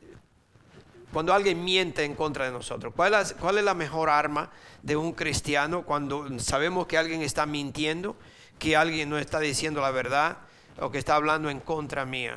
[1.13, 2.93] cuando alguien miente en contra de nosotros?
[2.95, 4.51] ¿Cuál es, la mejor arma
[4.83, 8.17] de un cristiano cuando sabemos que alguien está mintiendo,
[8.59, 10.39] que alguien no está diciendo la verdad
[10.79, 12.37] o que está hablando en contra mía?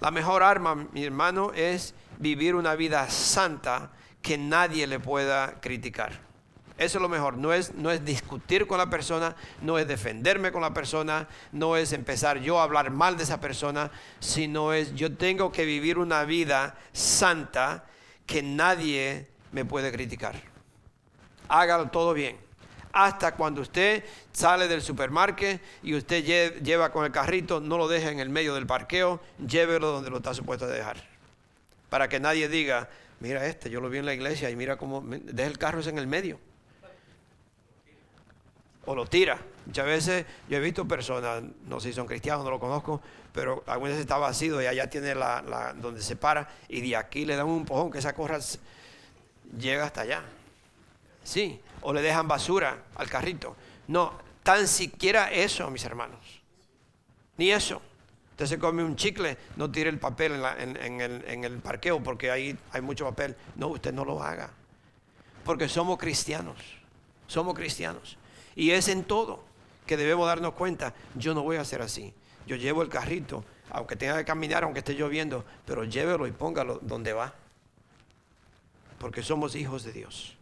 [0.00, 3.90] La mejor arma, mi hermano, es vivir una vida santa
[4.22, 6.29] que nadie le pueda criticar.
[6.80, 10.50] Eso es lo mejor, no es, no es discutir con la persona, no es defenderme
[10.50, 14.94] con la persona, no es empezar yo a hablar mal de esa persona, sino es
[14.94, 17.84] yo tengo que vivir una vida santa
[18.24, 20.40] que nadie me puede criticar.
[21.48, 22.38] Hágalo todo bien.
[22.94, 28.08] Hasta cuando usted sale del supermercado y usted lleva con el carrito, no lo deje
[28.08, 30.96] en el medio del parqueo, llévelo donde lo está supuesto a dejar.
[31.90, 32.88] Para que nadie diga,
[33.18, 35.98] mira este, yo lo vi en la iglesia y mira cómo deja el carro en
[35.98, 36.40] el medio.
[38.86, 39.38] O lo tira.
[39.66, 43.00] Muchas veces yo he visto personas, no sé si son cristianos, no lo conozco,
[43.32, 47.24] pero algunas veces está vacío y allá tiene la, donde se para y de aquí
[47.24, 48.38] le dan un empujón que esa corra
[49.58, 50.22] llega hasta allá.
[51.22, 53.54] Sí, o le dejan basura al carrito.
[53.88, 54.12] No,
[54.42, 56.40] tan siquiera eso, mis hermanos.
[57.36, 57.82] Ni eso.
[58.32, 62.30] Usted se come un chicle, no tire el papel en, el, en el parqueo porque
[62.30, 63.36] ahí hay mucho papel.
[63.56, 64.50] No, usted no lo haga.
[65.44, 66.56] Porque somos cristianos.
[67.26, 68.16] Somos cristianos.
[68.56, 69.44] Y es en todo
[69.86, 70.94] que debemos darnos cuenta.
[71.14, 72.12] Yo no voy a hacer así.
[72.46, 76.78] Yo llevo el carrito, aunque tenga que caminar, aunque esté lloviendo, pero llévelo y póngalo
[76.82, 77.34] donde va.
[78.98, 80.36] Porque somos hijos de Dios.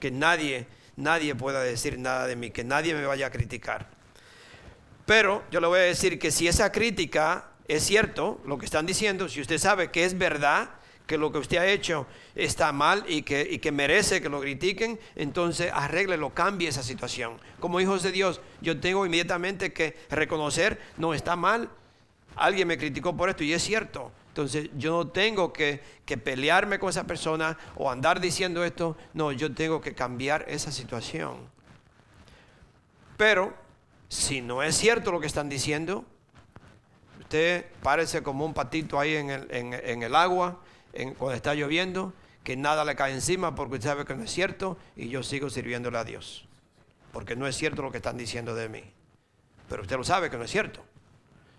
[0.00, 3.88] Que nadie, nadie pueda decir nada de mí, que nadie me vaya a criticar.
[5.06, 8.86] Pero yo le voy a decir que si esa crítica es cierto, lo que están
[8.86, 10.70] diciendo, si usted sabe que es verdad,
[11.06, 14.40] que lo que usted ha hecho está mal y que, y que merece que lo
[14.40, 17.38] critiquen, entonces arréglelo, cambie esa situación.
[17.60, 21.68] Como hijos de Dios, yo tengo inmediatamente que reconocer, no está mal,
[22.36, 24.12] alguien me criticó por esto y es cierto.
[24.28, 29.30] Entonces yo no tengo que, que pelearme con esa persona o andar diciendo esto, no,
[29.30, 31.36] yo tengo que cambiar esa situación.
[33.16, 33.54] Pero
[34.08, 36.04] si no es cierto lo que están diciendo,
[37.20, 40.58] usted parece como un patito ahí en el, en el agua
[41.18, 44.76] cuando está lloviendo, que nada le cae encima porque usted sabe que no es cierto
[44.96, 46.46] y yo sigo sirviéndole a Dios.
[47.12, 48.82] Porque no es cierto lo que están diciendo de mí.
[49.68, 50.84] Pero usted lo sabe que no es cierto.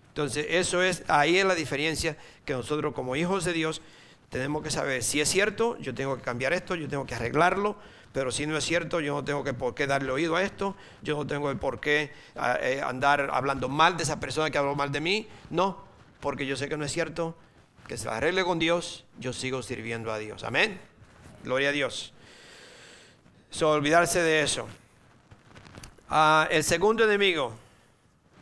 [0.08, 3.82] Entonces, eso es, ahí es la diferencia que nosotros como hijos de Dios
[4.30, 7.76] tenemos que saber si es cierto, yo tengo que cambiar esto, yo tengo que arreglarlo,
[8.12, 10.74] pero si no es cierto, yo no tengo que por qué darle oído a esto,
[11.02, 12.12] yo no tengo por qué
[12.62, 15.84] eh, andar hablando mal de esa persona que habló mal de mí, no,
[16.20, 17.36] porque yo sé que no es cierto,
[17.86, 20.42] que se arregle con Dios, yo sigo sirviendo a Dios.
[20.44, 20.80] Amén.
[21.44, 22.12] Gloria a Dios.
[23.50, 24.66] So, olvidarse de eso.
[26.08, 27.54] Ah, el segundo enemigo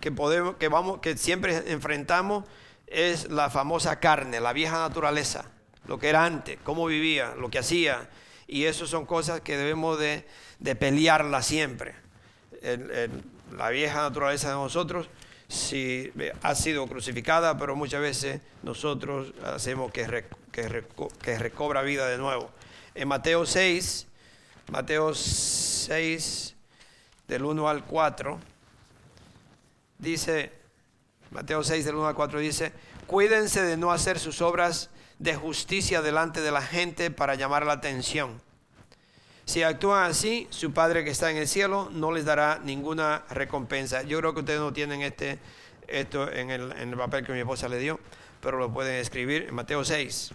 [0.01, 2.45] que podemos, que vamos, que siempre enfrentamos
[2.87, 5.47] es la famosa carne, la vieja naturaleza,
[5.87, 8.09] lo que era antes, cómo vivía, lo que hacía.
[8.47, 10.27] Y eso son cosas que debemos de,
[10.59, 11.95] de pelearla siempre.
[13.53, 15.09] la vieja naturaleza de nosotros
[15.49, 16.11] si
[16.43, 22.51] ha sido crucificada, pero muchas veces nosotros hacemos que, que, recobra vida de nuevo.
[22.95, 24.07] En Mateo 6,
[24.71, 26.55] Mateo 6,
[27.29, 28.39] del 1 al 4,
[29.99, 30.53] dice,
[31.31, 32.73] Mateo 6, del 1 al 4 dice,
[33.07, 37.75] cuídense de no hacer sus obras de justicia delante de la gente para llamar la
[37.75, 38.41] atención
[39.45, 44.03] si actúan así, su Padre que está en el cielo no les dará ninguna recompensa.
[44.03, 45.39] Yo creo que ustedes no tienen este,
[45.87, 48.01] esto en el, en el papel que mi esposa le dio,
[48.41, 50.33] pero lo pueden escribir en Mateo 6.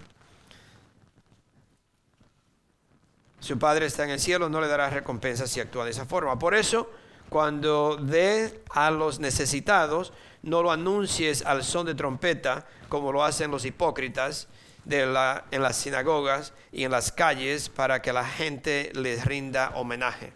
[3.40, 6.38] Su Padre está en el cielo, no le dará recompensa si actúa de esa forma.
[6.38, 6.92] Por eso,
[7.30, 13.50] cuando dé a los necesitados, no lo anuncies al son de trompeta, como lo hacen
[13.50, 14.48] los hipócritas
[14.86, 20.34] la, en las sinagogas y en las calles para que la gente les rinda homenaje.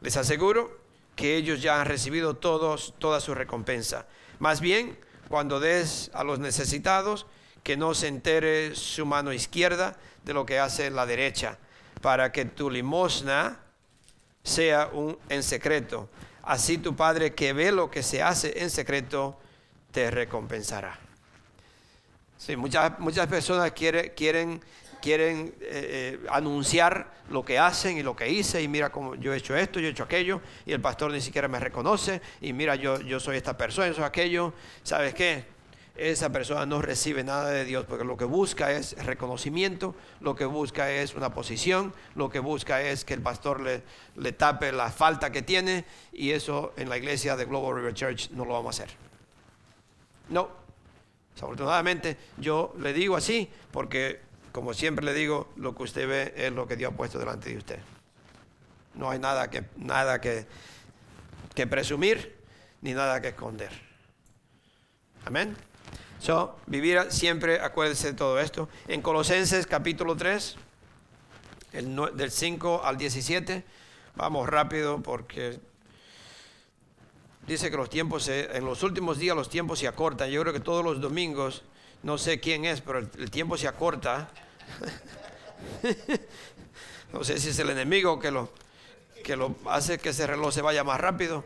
[0.00, 0.78] Les aseguro
[1.16, 4.06] que ellos ya han recibido todos, toda su recompensa.
[4.38, 4.98] Más bien,
[5.28, 7.26] cuando des a los necesitados,
[7.62, 11.58] que no se entere su mano izquierda de lo que hace la derecha,
[12.00, 13.58] para que tu limosna
[14.44, 16.08] sea un, en secreto.
[16.42, 19.36] Así tu Padre que ve lo que se hace en secreto,
[19.90, 21.05] te recompensará.
[22.46, 24.60] Sí, muchas, muchas personas quieren, quieren,
[25.02, 29.34] quieren eh, eh, anunciar lo que hacen y lo que hice y mira cómo yo
[29.34, 32.52] he hecho esto, yo he hecho aquello y el pastor ni siquiera me reconoce y
[32.52, 34.52] mira yo, yo soy esta persona, yo soy aquello.
[34.84, 35.44] ¿Sabes qué?
[35.96, 40.44] Esa persona no recibe nada de Dios porque lo que busca es reconocimiento, lo que
[40.44, 43.82] busca es una posición, lo que busca es que el pastor le,
[44.14, 48.30] le tape la falta que tiene y eso en la iglesia de Global River Church
[48.30, 48.96] no lo vamos a hacer.
[50.28, 50.65] No,
[51.36, 54.20] Desafortunadamente yo le digo así porque,
[54.52, 57.50] como siempre le digo, lo que usted ve es lo que Dios ha puesto delante
[57.50, 57.78] de usted.
[58.94, 60.46] No hay nada que, nada que,
[61.54, 62.38] que presumir
[62.80, 63.70] ni nada que esconder.
[65.26, 65.54] Amén.
[66.20, 68.70] So, vivir siempre, acuérdense de todo esto.
[68.88, 70.56] En Colosenses capítulo 3,
[72.14, 73.62] del 5 al 17,
[74.14, 75.60] vamos rápido porque
[77.46, 80.30] dice que los tiempos, en los últimos días los tiempos se acortan.
[80.30, 81.62] Yo creo que todos los domingos,
[82.02, 84.28] no sé quién es, pero el, tiempo se acorta.
[87.12, 88.50] no sé si es el enemigo que lo,
[89.22, 91.44] que lo hace que ese reloj se vaya más rápido.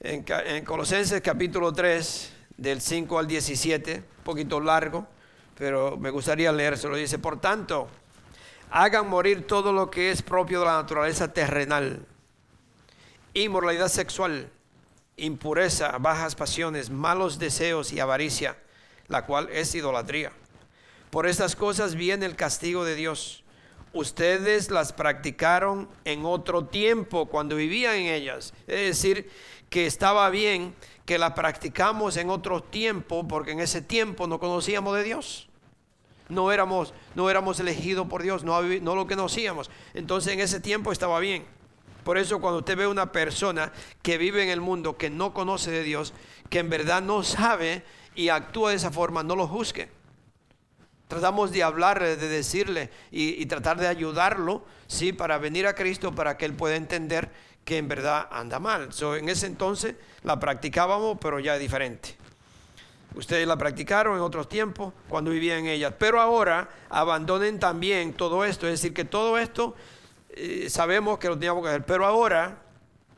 [0.00, 5.06] En, en Colosenses capítulo 3, del 5 al 17, un poquito largo,
[5.56, 6.96] pero me gustaría leérselo.
[6.96, 7.88] Dice, por tanto,
[8.70, 12.06] hagan morir todo lo que es propio de la naturaleza terrenal
[13.34, 14.50] inmoralidad sexual,
[15.16, 18.56] impureza, bajas pasiones, malos deseos y avaricia,
[19.08, 20.32] la cual es idolatría.
[21.10, 23.42] Por estas cosas viene el castigo de Dios.
[23.92, 28.54] Ustedes las practicaron en otro tiempo cuando vivían en ellas.
[28.68, 29.28] Es decir,
[29.68, 34.96] que estaba bien que la practicamos en otro tiempo porque en ese tiempo no conocíamos
[34.96, 35.48] de Dios.
[36.28, 39.68] No éramos, no éramos elegidos por Dios, no, no lo conocíamos.
[39.94, 41.44] Entonces en ese tiempo estaba bien.
[42.04, 45.70] Por eso cuando usted ve una persona que vive en el mundo, que no conoce
[45.70, 46.12] de Dios,
[46.48, 47.84] que en verdad no sabe
[48.14, 49.88] y actúa de esa forma, no lo juzgue.
[51.08, 55.12] Tratamos de hablarle, de decirle y, tratar de ayudarlo, ¿sí?
[55.12, 57.30] Para venir a Cristo, para que él pueda entender
[57.64, 58.90] que en verdad anda mal.
[59.18, 62.16] en ese entonces la practicábamos, pero ya es diferente.
[63.14, 65.98] Ustedes la practicaron en otros tiempos cuando vivían en ella.
[65.98, 68.68] Pero ahora abandonen también todo esto.
[68.68, 69.74] Es decir, que todo esto
[70.68, 71.84] sabemos que lo teníamos que hacer.
[71.84, 72.58] Pero ahora,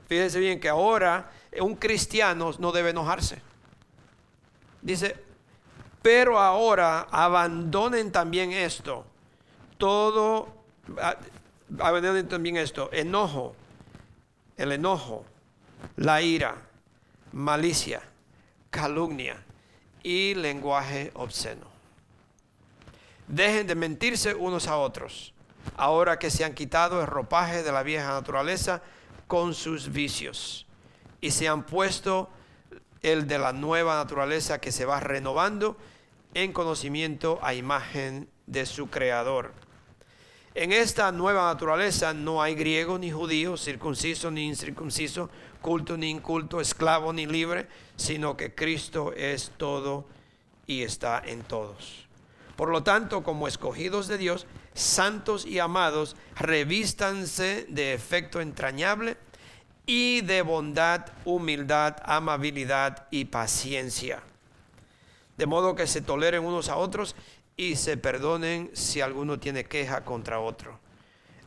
[0.08, 3.40] fíjense bien que ahora un cristiano no debe enojarse.
[4.80, 5.16] Dice,
[6.02, 9.04] pero ahora abandonen también esto.
[9.78, 10.48] Todo,
[11.78, 12.90] abandonen también esto.
[12.92, 13.54] Enojo,
[14.56, 15.24] el enojo,
[15.96, 16.56] la ira,
[17.32, 18.02] malicia,
[18.70, 19.42] calumnia
[20.02, 21.66] y lenguaje obsceno.
[23.28, 25.31] Dejen de mentirse unos a otros
[25.76, 28.82] ahora que se han quitado el ropaje de la vieja naturaleza
[29.26, 30.66] con sus vicios
[31.20, 32.28] y se han puesto
[33.02, 35.76] el de la nueva naturaleza que se va renovando
[36.34, 39.52] en conocimiento a imagen de su creador.
[40.54, 45.30] En esta nueva naturaleza no hay griego ni judío, circunciso ni incircunciso,
[45.62, 50.04] culto ni inculto, esclavo ni libre, sino que Cristo es todo
[50.66, 52.06] y está en todos.
[52.56, 59.16] Por lo tanto, como escogidos de Dios, santos y amados, revístanse de efecto entrañable
[59.86, 64.22] y de bondad, humildad, amabilidad y paciencia.
[65.36, 67.16] De modo que se toleren unos a otros
[67.56, 70.78] y se perdonen si alguno tiene queja contra otro.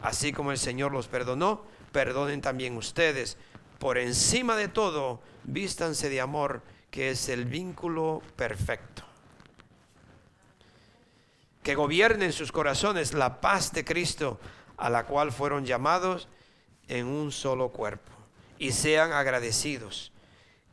[0.01, 3.37] Así como el Señor los perdonó, perdonen también ustedes.
[3.79, 6.61] Por encima de todo, vístanse de amor,
[6.91, 9.04] que es el vínculo perfecto
[11.65, 14.39] que gobierne en sus corazones la paz de Cristo,
[14.77, 16.27] a la cual fueron llamados
[16.87, 18.11] en un solo cuerpo,
[18.59, 20.11] y sean agradecidos.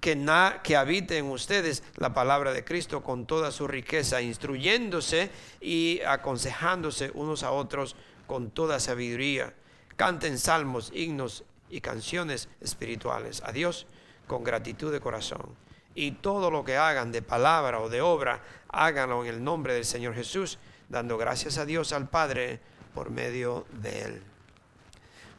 [0.00, 5.30] Que, na, que habite en ustedes la palabra de Cristo con toda su riqueza, instruyéndose
[5.62, 9.54] y aconsejándose unos a otros con toda sabiduría.
[9.96, 13.86] Canten salmos, himnos y canciones espirituales a Dios
[14.26, 15.56] con gratitud de corazón.
[15.94, 19.86] Y todo lo que hagan de palabra o de obra, háganlo en el nombre del
[19.86, 20.58] Señor Jesús
[20.92, 22.60] dando gracias a Dios al Padre
[22.94, 24.22] por medio de Él.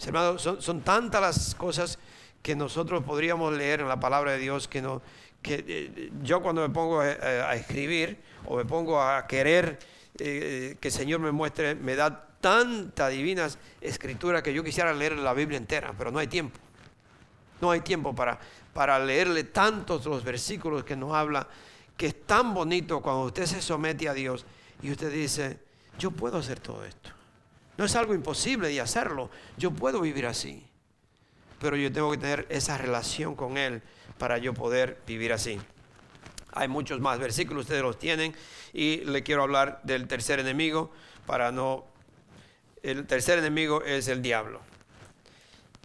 [0.04, 2.00] Hermanos, son, tantas las cosas
[2.42, 5.04] que nosotros podríamos leer en la palabra de Dios que, no,
[5.44, 9.78] que eh, yo cuando me pongo a, escribir o me pongo a querer
[10.18, 13.48] eh, que el Señor me muestre, me da tanta divina
[13.80, 16.60] escritura que yo quisiera leer la Biblia entera, pero no hay tiempo.
[17.62, 18.40] No hay tiempo para,
[18.74, 21.48] para leerle tantos los versículos que nos habla,
[21.96, 24.48] que es tan bonito cuando usted se somete a Dios
[24.84, 25.60] y usted dice,
[25.98, 27.10] yo puedo hacer todo esto.
[27.78, 29.32] No es algo imposible de hacerlo.
[29.58, 30.68] Yo puedo vivir así.
[31.60, 33.82] Pero yo tengo que tener esa relación con Él
[34.18, 35.60] para yo poder vivir así.
[36.52, 38.36] Hay muchos más versículos, ustedes los tienen.
[38.74, 40.92] Y le quiero hablar del tercer enemigo
[41.26, 41.86] para no...
[42.84, 44.60] El tercer enemigo es el diablo.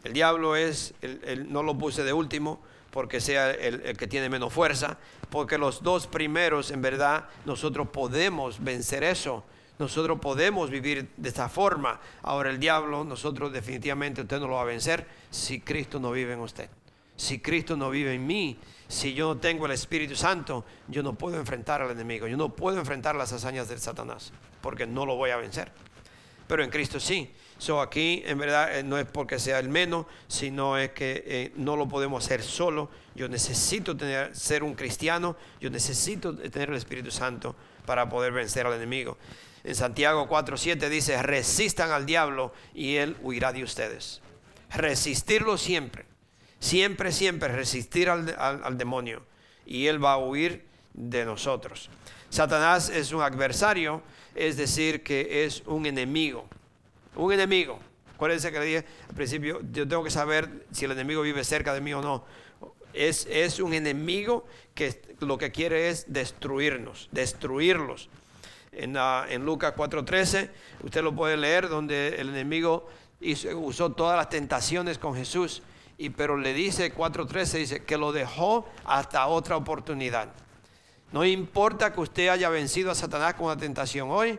[0.03, 2.61] El diablo es, el, no lo puse de último
[2.91, 4.99] porque sea el que tiene menos fuerza,
[5.31, 9.45] porque los dos primeros, en verdad, nosotros podemos vencer eso.
[9.79, 12.01] Nosotros podemos vivir de esta forma.
[12.23, 16.33] Ahora el diablo, nosotros definitivamente usted no lo va a vencer si Cristo no vive
[16.33, 16.69] en usted.
[17.17, 18.59] Si Cristo no vive en mí,
[18.89, 22.27] si yo no tengo el Espíritu Santo, yo no puedo enfrentar al enemigo.
[22.27, 25.71] Yo no puedo enfrentar las hazañas del Satanás, porque no lo voy a vencer.
[26.47, 27.33] Pero en Cristo sí.
[27.59, 31.53] So aquí en verdad eh, no es porque sea el menos, sino es que eh,
[31.57, 32.89] no lo podemos hacer solo.
[33.17, 38.65] Yo necesito tener, ser un cristiano, yo necesito tener el Espíritu Santo para poder vencer
[38.67, 39.19] al enemigo.
[39.65, 44.21] En Santiago 4:7 dice, resistan al diablo y él huirá de ustedes.
[44.71, 46.05] Resistirlo siempre,
[46.61, 49.23] siempre, siempre resistir al, al demonio
[49.67, 51.91] y él va a huir de nosotros.
[52.31, 54.03] Satanás es un adversario,
[54.37, 56.47] es decir, que es un enemigo
[57.19, 57.79] un enemigo.
[58.15, 61.75] Acuérdense que le dije al principio, yo tengo que saber si el enemigo vive cerca
[61.75, 62.25] de mí o no.
[62.93, 68.09] Es, es un enemigo que lo que quiere es destruirnos, destruirlos.
[68.73, 70.51] En, uh, en Lucas 4:13,
[70.83, 72.89] usted lo puede leer, donde el enemigo
[73.55, 75.63] usó todas las tentaciones con Jesús,
[75.97, 80.29] y, pero le dice 4:13, dice que lo dejó hasta otra oportunidad.
[81.13, 84.39] No importa que usted haya vencido a Satanás con la tentación hoy,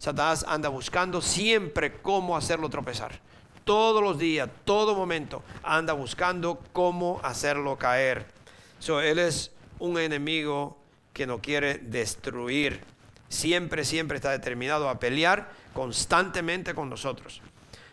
[0.00, 3.20] Satanás anda buscando siempre cómo hacerlo tropezar.
[3.64, 8.24] Todos los días, todo momento, anda buscando cómo hacerlo caer.
[8.78, 10.78] So, él es un enemigo
[11.12, 12.80] que no quiere destruir.
[13.28, 17.42] Siempre, siempre está determinado a pelear constantemente con nosotros.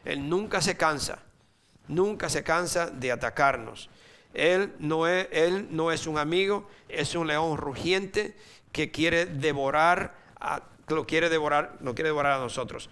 [0.05, 1.19] Él nunca se cansa,
[1.89, 3.89] nunca se cansa de atacarnos.
[4.33, 8.37] Él no es, él no es un amigo, es un león rugiente
[8.71, 10.63] que quiere devorar a
[10.95, 12.89] lo quiere devorar, lo quiere devorar a nosotros.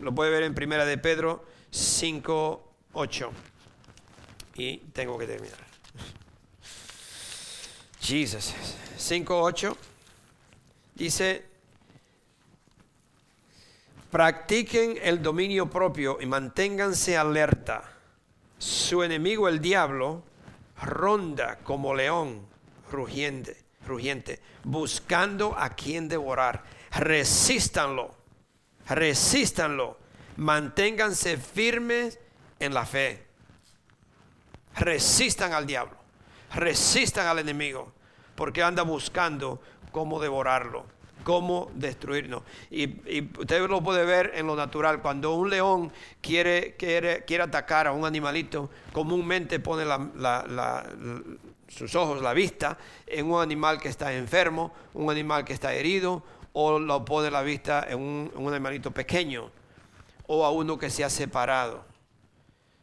[0.00, 3.30] lo puede ver en Primera de Pedro 5, 8.
[4.56, 5.58] Y tengo que terminar.
[8.00, 8.54] Jesus.
[8.96, 9.76] 5, 8.
[10.94, 11.44] Dice,
[14.10, 17.96] practiquen el dominio propio y manténganse alerta.
[18.58, 20.22] Su enemigo, el diablo,
[20.82, 22.46] ronda como león
[22.90, 28.10] rugiente, rugiente buscando a quien devorar resístanlo,
[28.88, 29.98] resístanlo,
[30.36, 32.18] manténganse firmes
[32.58, 33.26] en la fe.
[34.76, 35.96] Resistan al diablo,
[36.54, 37.92] resistan al enemigo,
[38.34, 39.60] porque anda buscando
[39.90, 40.86] cómo devorarlo,
[41.24, 42.42] cómo destruirnos.
[42.70, 47.86] Y, usted lo puede ver en lo natural, cuando un león quiere, quiere, quiere atacar
[47.86, 49.84] a un animalito, comúnmente pone
[51.68, 56.22] sus ojos, la vista, en un animal que está enfermo, un animal que está herido,
[56.52, 59.50] o lo pone la vista en un, en animalito pequeño
[60.26, 61.84] o a uno que se ha separado.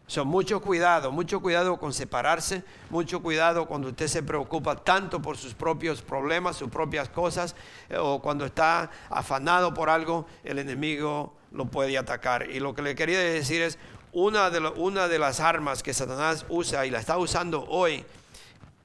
[0.07, 5.37] Son mucho cuidado, mucho cuidado con separarse, mucho cuidado cuando usted se preocupa tanto por
[5.37, 7.55] sus propios problemas, sus propias cosas,
[7.89, 12.49] eh, o cuando está afanado por algo, el enemigo lo puede atacar.
[12.49, 13.77] Y lo que le quería decir es,
[14.13, 18.05] una de, una de las armas que Satanás usa y la está usando hoy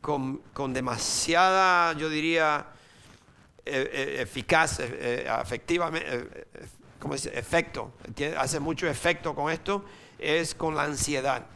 [0.01, 2.67] con, con demasiada, yo diría,
[3.65, 6.47] eficaz, eh, efectivamente,
[6.99, 7.37] como dice?
[7.37, 7.93] Efecto,
[8.39, 9.85] hace mucho efecto con esto,
[10.19, 11.47] es con la ansiedad.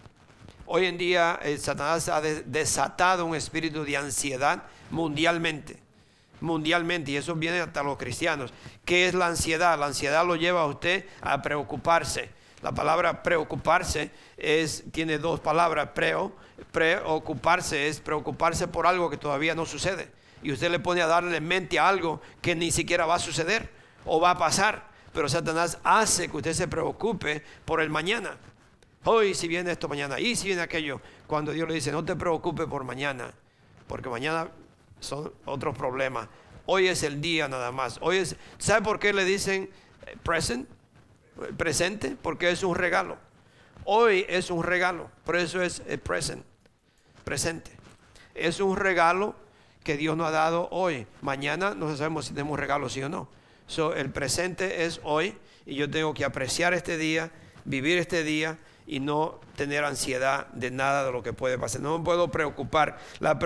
[0.66, 5.78] Hoy en día Satanás ha desatado un espíritu de ansiedad mundialmente,
[6.40, 8.52] mundialmente, y eso viene hasta los cristianos.
[8.84, 9.78] ¿Qué es la ansiedad?
[9.78, 12.30] La ansiedad lo lleva a usted a preocuparse.
[12.62, 16.32] La palabra preocuparse es, tiene dos palabras, preo,
[16.72, 20.10] preocuparse es preocuparse por algo que todavía no sucede
[20.42, 23.70] y usted le pone a darle mente a algo que ni siquiera va a suceder
[24.04, 24.88] o va a pasar.
[25.12, 28.36] Pero Satanás hace que usted se preocupe por el mañana.
[29.04, 31.00] Hoy si viene esto mañana, y si viene aquello.
[31.26, 33.32] Cuando Dios le dice, no te preocupes por mañana,
[33.86, 34.48] porque mañana
[35.00, 36.28] son otros problemas.
[36.66, 37.98] Hoy es el día nada más.
[38.02, 39.70] Hoy es, ¿sabe por qué le dicen
[40.06, 40.68] eh, present?
[41.56, 43.16] Presente, porque es un regalo.
[43.84, 46.44] Hoy es un regalo, por eso es el present,
[47.22, 47.70] presente.
[48.34, 49.36] Es un regalo
[49.86, 51.06] que Dios nos ha dado hoy.
[51.22, 53.28] Mañana no sabemos si tenemos regalos sí o no.
[53.68, 57.30] So, el presente es hoy y yo tengo que apreciar este día,
[57.64, 58.58] vivir este día
[58.88, 61.82] y no tener ansiedad de nada de lo que puede pasar.
[61.82, 62.98] No me puedo preocupar.
[63.20, 63.38] La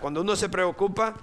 [0.00, 1.14] cuando uno se preocupa,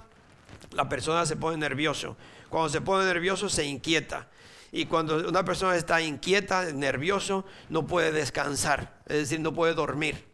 [0.72, 2.16] la persona se pone nervioso.
[2.48, 4.28] Cuando se pone nervioso, se inquieta.
[4.70, 8.94] Y cuando una persona está inquieta, nervioso, no puede descansar.
[9.04, 10.24] Es decir, no puede dormir.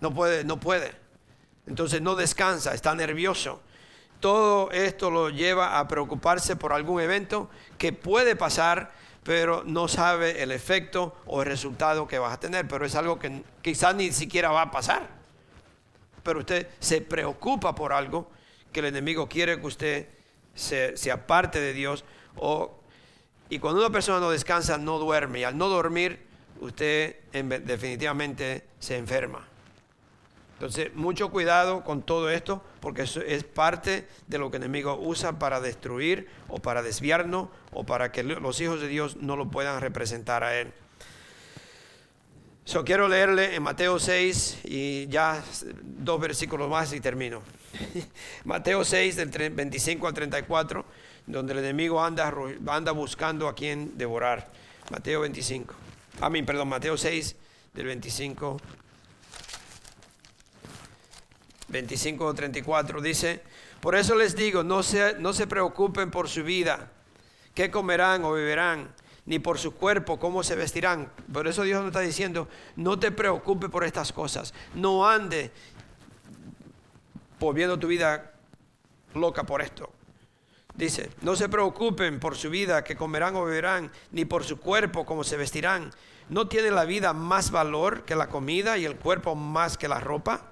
[0.00, 1.01] No puede, no puede.
[1.66, 3.60] Entonces no descansa, está nervioso.
[4.20, 8.92] Todo esto lo lleva a preocuparse por algún evento que puede pasar,
[9.22, 12.68] pero no sabe el efecto o el resultado que vas a tener.
[12.68, 15.08] Pero es algo que quizás ni siquiera va a pasar.
[16.22, 18.30] Pero usted se preocupa por algo
[18.72, 20.08] que el enemigo quiere que usted
[20.54, 22.04] se, aparte de Dios.
[22.36, 22.78] O,
[23.50, 25.40] y cuando una persona no descansa, no duerme.
[25.40, 26.26] Y al no dormir,
[26.60, 29.51] usted definitivamente se enferma
[30.62, 34.96] Entonces, mucho cuidado con todo esto, porque eso es parte de lo que el enemigo
[34.96, 39.50] usa para destruir o para desviarnos o para que los hijos de Dios no lo
[39.50, 40.72] puedan representar a él.
[42.64, 45.42] So, quiero leerle en Mateo 6 y ya
[45.82, 47.42] dos versículos más y termino.
[48.44, 50.84] Mateo 6 del 25 al 34,
[51.26, 52.32] donde el enemigo anda,
[52.68, 54.52] anda buscando a quien devorar.
[54.92, 55.74] Mateo 25.
[56.20, 57.34] A mí, perdón, Mateo 6
[57.74, 58.58] del 25
[61.72, 63.42] 25 34 dice,
[63.80, 66.92] por eso les digo, no se, no se preocupen por su vida,
[67.54, 68.94] qué comerán o beberán,
[69.24, 71.10] ni por su cuerpo, cómo se vestirán.
[71.32, 75.50] Por eso Dios nos está diciendo, no te preocupes por estas cosas, no ande
[77.52, 78.34] viendo tu vida
[79.14, 79.90] loca por esto.
[80.74, 85.04] Dice, no se preocupen por su vida, que comerán o beberán, ni por su cuerpo,
[85.04, 85.90] cómo se vestirán.
[86.28, 89.98] ¿No tiene la vida más valor que la comida y el cuerpo más que la
[89.98, 90.51] ropa?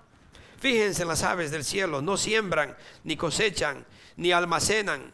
[0.60, 3.86] Fíjense en las aves del cielo, no siembran, ni cosechan,
[4.16, 5.12] ni almacenan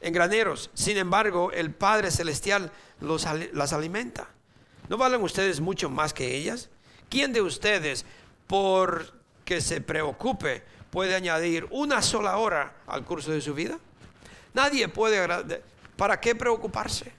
[0.00, 0.70] en graneros.
[0.72, 4.28] Sin embargo, el Padre Celestial las alimenta.
[4.88, 6.70] ¿No valen ustedes mucho más que ellas?
[7.10, 8.06] ¿Quién de ustedes,
[8.46, 9.12] por
[9.44, 13.78] que se preocupe, puede añadir una sola hora al curso de su vida?
[14.54, 15.62] Nadie puede...
[15.96, 17.12] ¿Para qué preocuparse?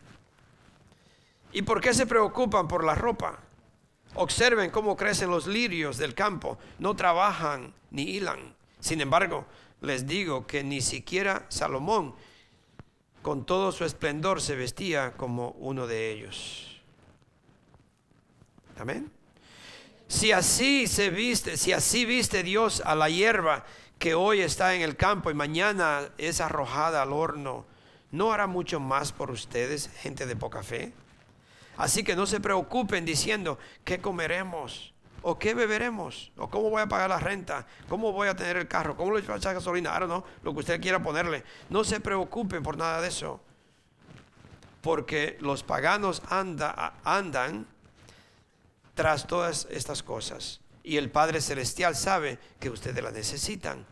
[1.54, 3.40] ¿Y por qué se preocupan por la ropa?
[4.16, 6.58] Observen cómo crecen los lirios del campo.
[6.80, 8.56] No trabajan ni hilan.
[8.80, 9.46] Sin embargo,
[9.82, 12.16] les digo que ni siquiera Salomón,
[13.22, 16.82] con todo su esplendor, se vestía como uno de ellos.
[18.78, 19.12] Amén.
[20.08, 23.66] Si así se viste, si así viste Dios a la hierba
[23.98, 27.66] que hoy está en el campo y mañana es arrojada al horno,
[28.12, 30.94] ¿no hará mucho más por ustedes, gente de poca fe?
[31.78, 34.94] Así que no se preocupen diciendo, ¿qué comeremos?
[35.22, 36.32] ¿O qué beberemos?
[36.38, 37.66] ¿O cómo voy a pagar la renta?
[37.90, 38.96] ¿Cómo voy a tener el carro?
[38.96, 39.92] ¿Cómo le voy a echar gasolina?
[39.92, 41.44] Ahora no, lo que usted quiera ponerle.
[41.70, 43.42] No se preocupen por nada de eso.
[44.82, 47.66] Porque los paganos andan
[48.94, 50.62] tras todas estas cosas.
[50.84, 53.86] Y el Padre Celestial sabe que ustedes la necesitan.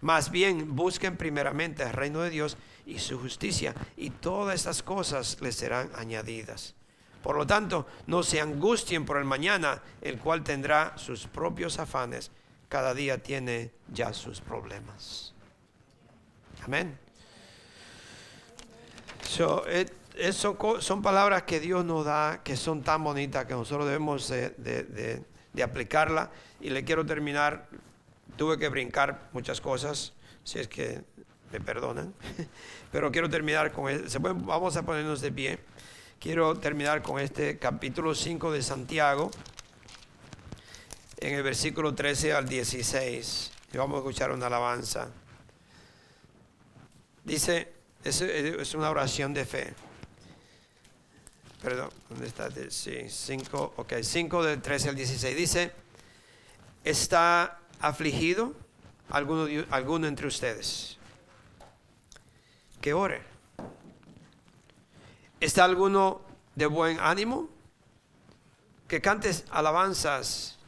[0.00, 5.38] Más bien busquen primeramente el reino de Dios y su justicia, y todas estas cosas
[5.42, 6.74] les serán añadidas.
[7.22, 12.30] Por lo tanto, no se angustien por el mañana, el cual tendrá sus propios afanes.
[12.68, 15.34] Cada día tiene ya sus problemas.
[16.64, 16.98] Amén.
[19.22, 19.64] So,
[20.80, 25.24] son palabras que Dios nos da, que son tan bonitas que nosotros debemos de,
[25.62, 26.30] aplicarla.
[26.60, 27.68] Y le quiero terminar,
[28.36, 30.12] tuve que brincar muchas cosas,
[30.44, 31.02] si es que
[31.52, 32.14] me perdonan,
[32.92, 33.86] pero quiero terminar con,
[34.44, 35.58] vamos a ponernos de pie.
[36.20, 39.30] Quiero terminar con este capítulo 5 de Santiago,
[41.18, 43.52] en el versículo 13 al 16.
[43.72, 45.10] Y vamos a escuchar una alabanza.
[47.22, 49.74] Dice, es una oración de fe.
[51.62, 52.48] Perdón, ¿dónde está?
[52.68, 55.36] Sí, 5, ok, 5 del 13 al 16.
[55.36, 55.72] Dice,
[56.82, 58.56] ¿está afligido
[59.08, 60.98] alguno, alguno entre ustedes?
[62.80, 63.37] Que ore.
[65.40, 66.20] ¿Está alguno
[66.56, 67.48] de buen ánimo?
[68.88, 70.58] Que cantes alabanzas.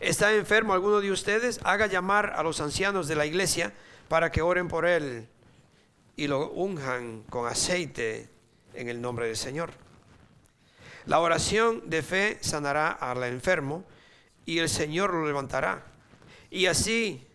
[0.00, 1.60] ¿Está enfermo alguno de ustedes?
[1.62, 3.74] Haga llamar a los ancianos de la iglesia
[4.08, 5.28] para que oren por él
[6.16, 8.30] y lo unjan con aceite
[8.72, 9.72] en el nombre del Señor.
[11.04, 13.84] La oración de fe sanará al enfermo
[14.46, 15.84] y el Señor lo levantará.
[16.50, 17.26] Y así,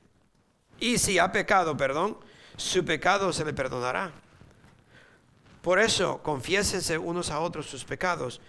[0.80, 2.18] y si ha pecado, perdón,
[2.58, 4.12] su pecado se le perdonará.
[5.62, 8.42] Por eso, confiésense unos a otros sus pecados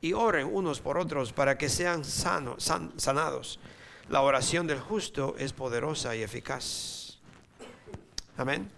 [0.00, 3.60] y oren unos por otros para que sean sanos, sanados.
[4.08, 7.18] La oración del justo es poderosa y eficaz.
[8.36, 8.70] Amén.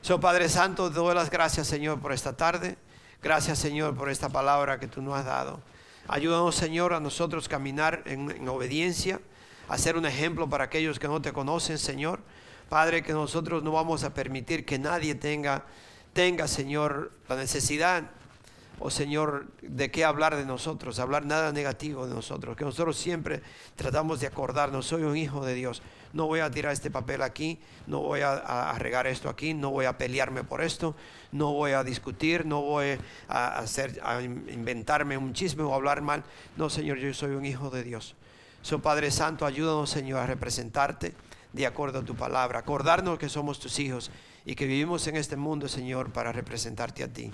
[0.00, 2.76] So, Padre Santo, doy las gracias, Señor, por esta tarde.
[3.22, 5.60] Gracias, Señor, por esta palabra que tú nos has dado.
[6.06, 9.20] Ayúdanos, Señor, a nosotros caminar en, en obediencia,
[9.68, 12.20] a ser un ejemplo para aquellos que no te conocen, Señor.
[12.68, 15.64] Padre, que nosotros no vamos a permitir que nadie tenga,
[16.12, 18.04] tenga, Señor, la necesidad
[18.80, 23.42] oh Señor, de qué hablar de nosotros, hablar nada negativo de nosotros, que nosotros siempre
[23.76, 25.82] tratamos de acordarnos, soy un hijo de Dios,
[26.12, 29.86] no voy a tirar este papel aquí, no voy a, regar esto aquí, no voy
[29.86, 30.94] a pelearme por esto,
[31.32, 32.98] no voy a discutir, no voy
[33.28, 36.22] a, hacer, a inventarme un chisme o hablar mal,
[36.56, 38.14] no Señor, yo soy un hijo de Dios.
[38.62, 41.14] So Padre Santo, ayúdanos Señor a representarte
[41.52, 44.10] de acuerdo a tu palabra, acordarnos que somos tus hijos
[44.48, 47.30] y que vivimos en este mundo Señor para representarte a ti.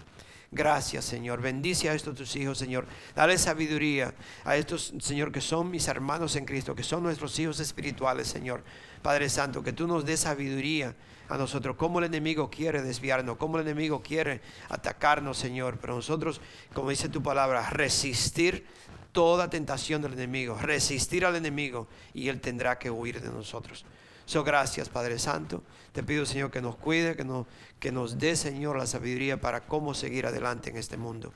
[0.50, 1.40] Gracias, Señor.
[1.40, 2.88] Bendice a estos tus hijos, Señor.
[3.14, 4.12] Dale sabiduría
[4.44, 8.64] a estos, Señor, que son mis hermanos en Cristo, que son nuestros hijos espirituales, Señor.
[9.00, 10.96] Padre Santo, que tú nos des sabiduría
[11.28, 15.78] a nosotros, cómo el enemigo quiere desviarnos, cómo el enemigo quiere atacarnos, Señor.
[15.80, 16.40] Pero nosotros,
[16.72, 18.66] como dice tu palabra, resistir
[19.12, 23.84] toda tentación del enemigo, resistir al enemigo y él tendrá que huir de nosotros.
[24.26, 25.62] So, gracias, Padre Santo.
[25.92, 27.46] Te pido, Señor, que nos cuide, que nos,
[27.78, 31.32] que nos dé, Señor, la sabiduría para cómo seguir adelante en este mundo.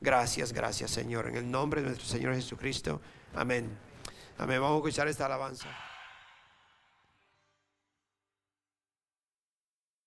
[0.00, 1.28] Gracias, gracias, Señor.
[1.28, 3.00] En el nombre de nuestro Señor Jesucristo.
[3.34, 3.70] Amén.
[4.38, 4.60] Amén.
[4.60, 5.85] Vamos a escuchar esta alabanza.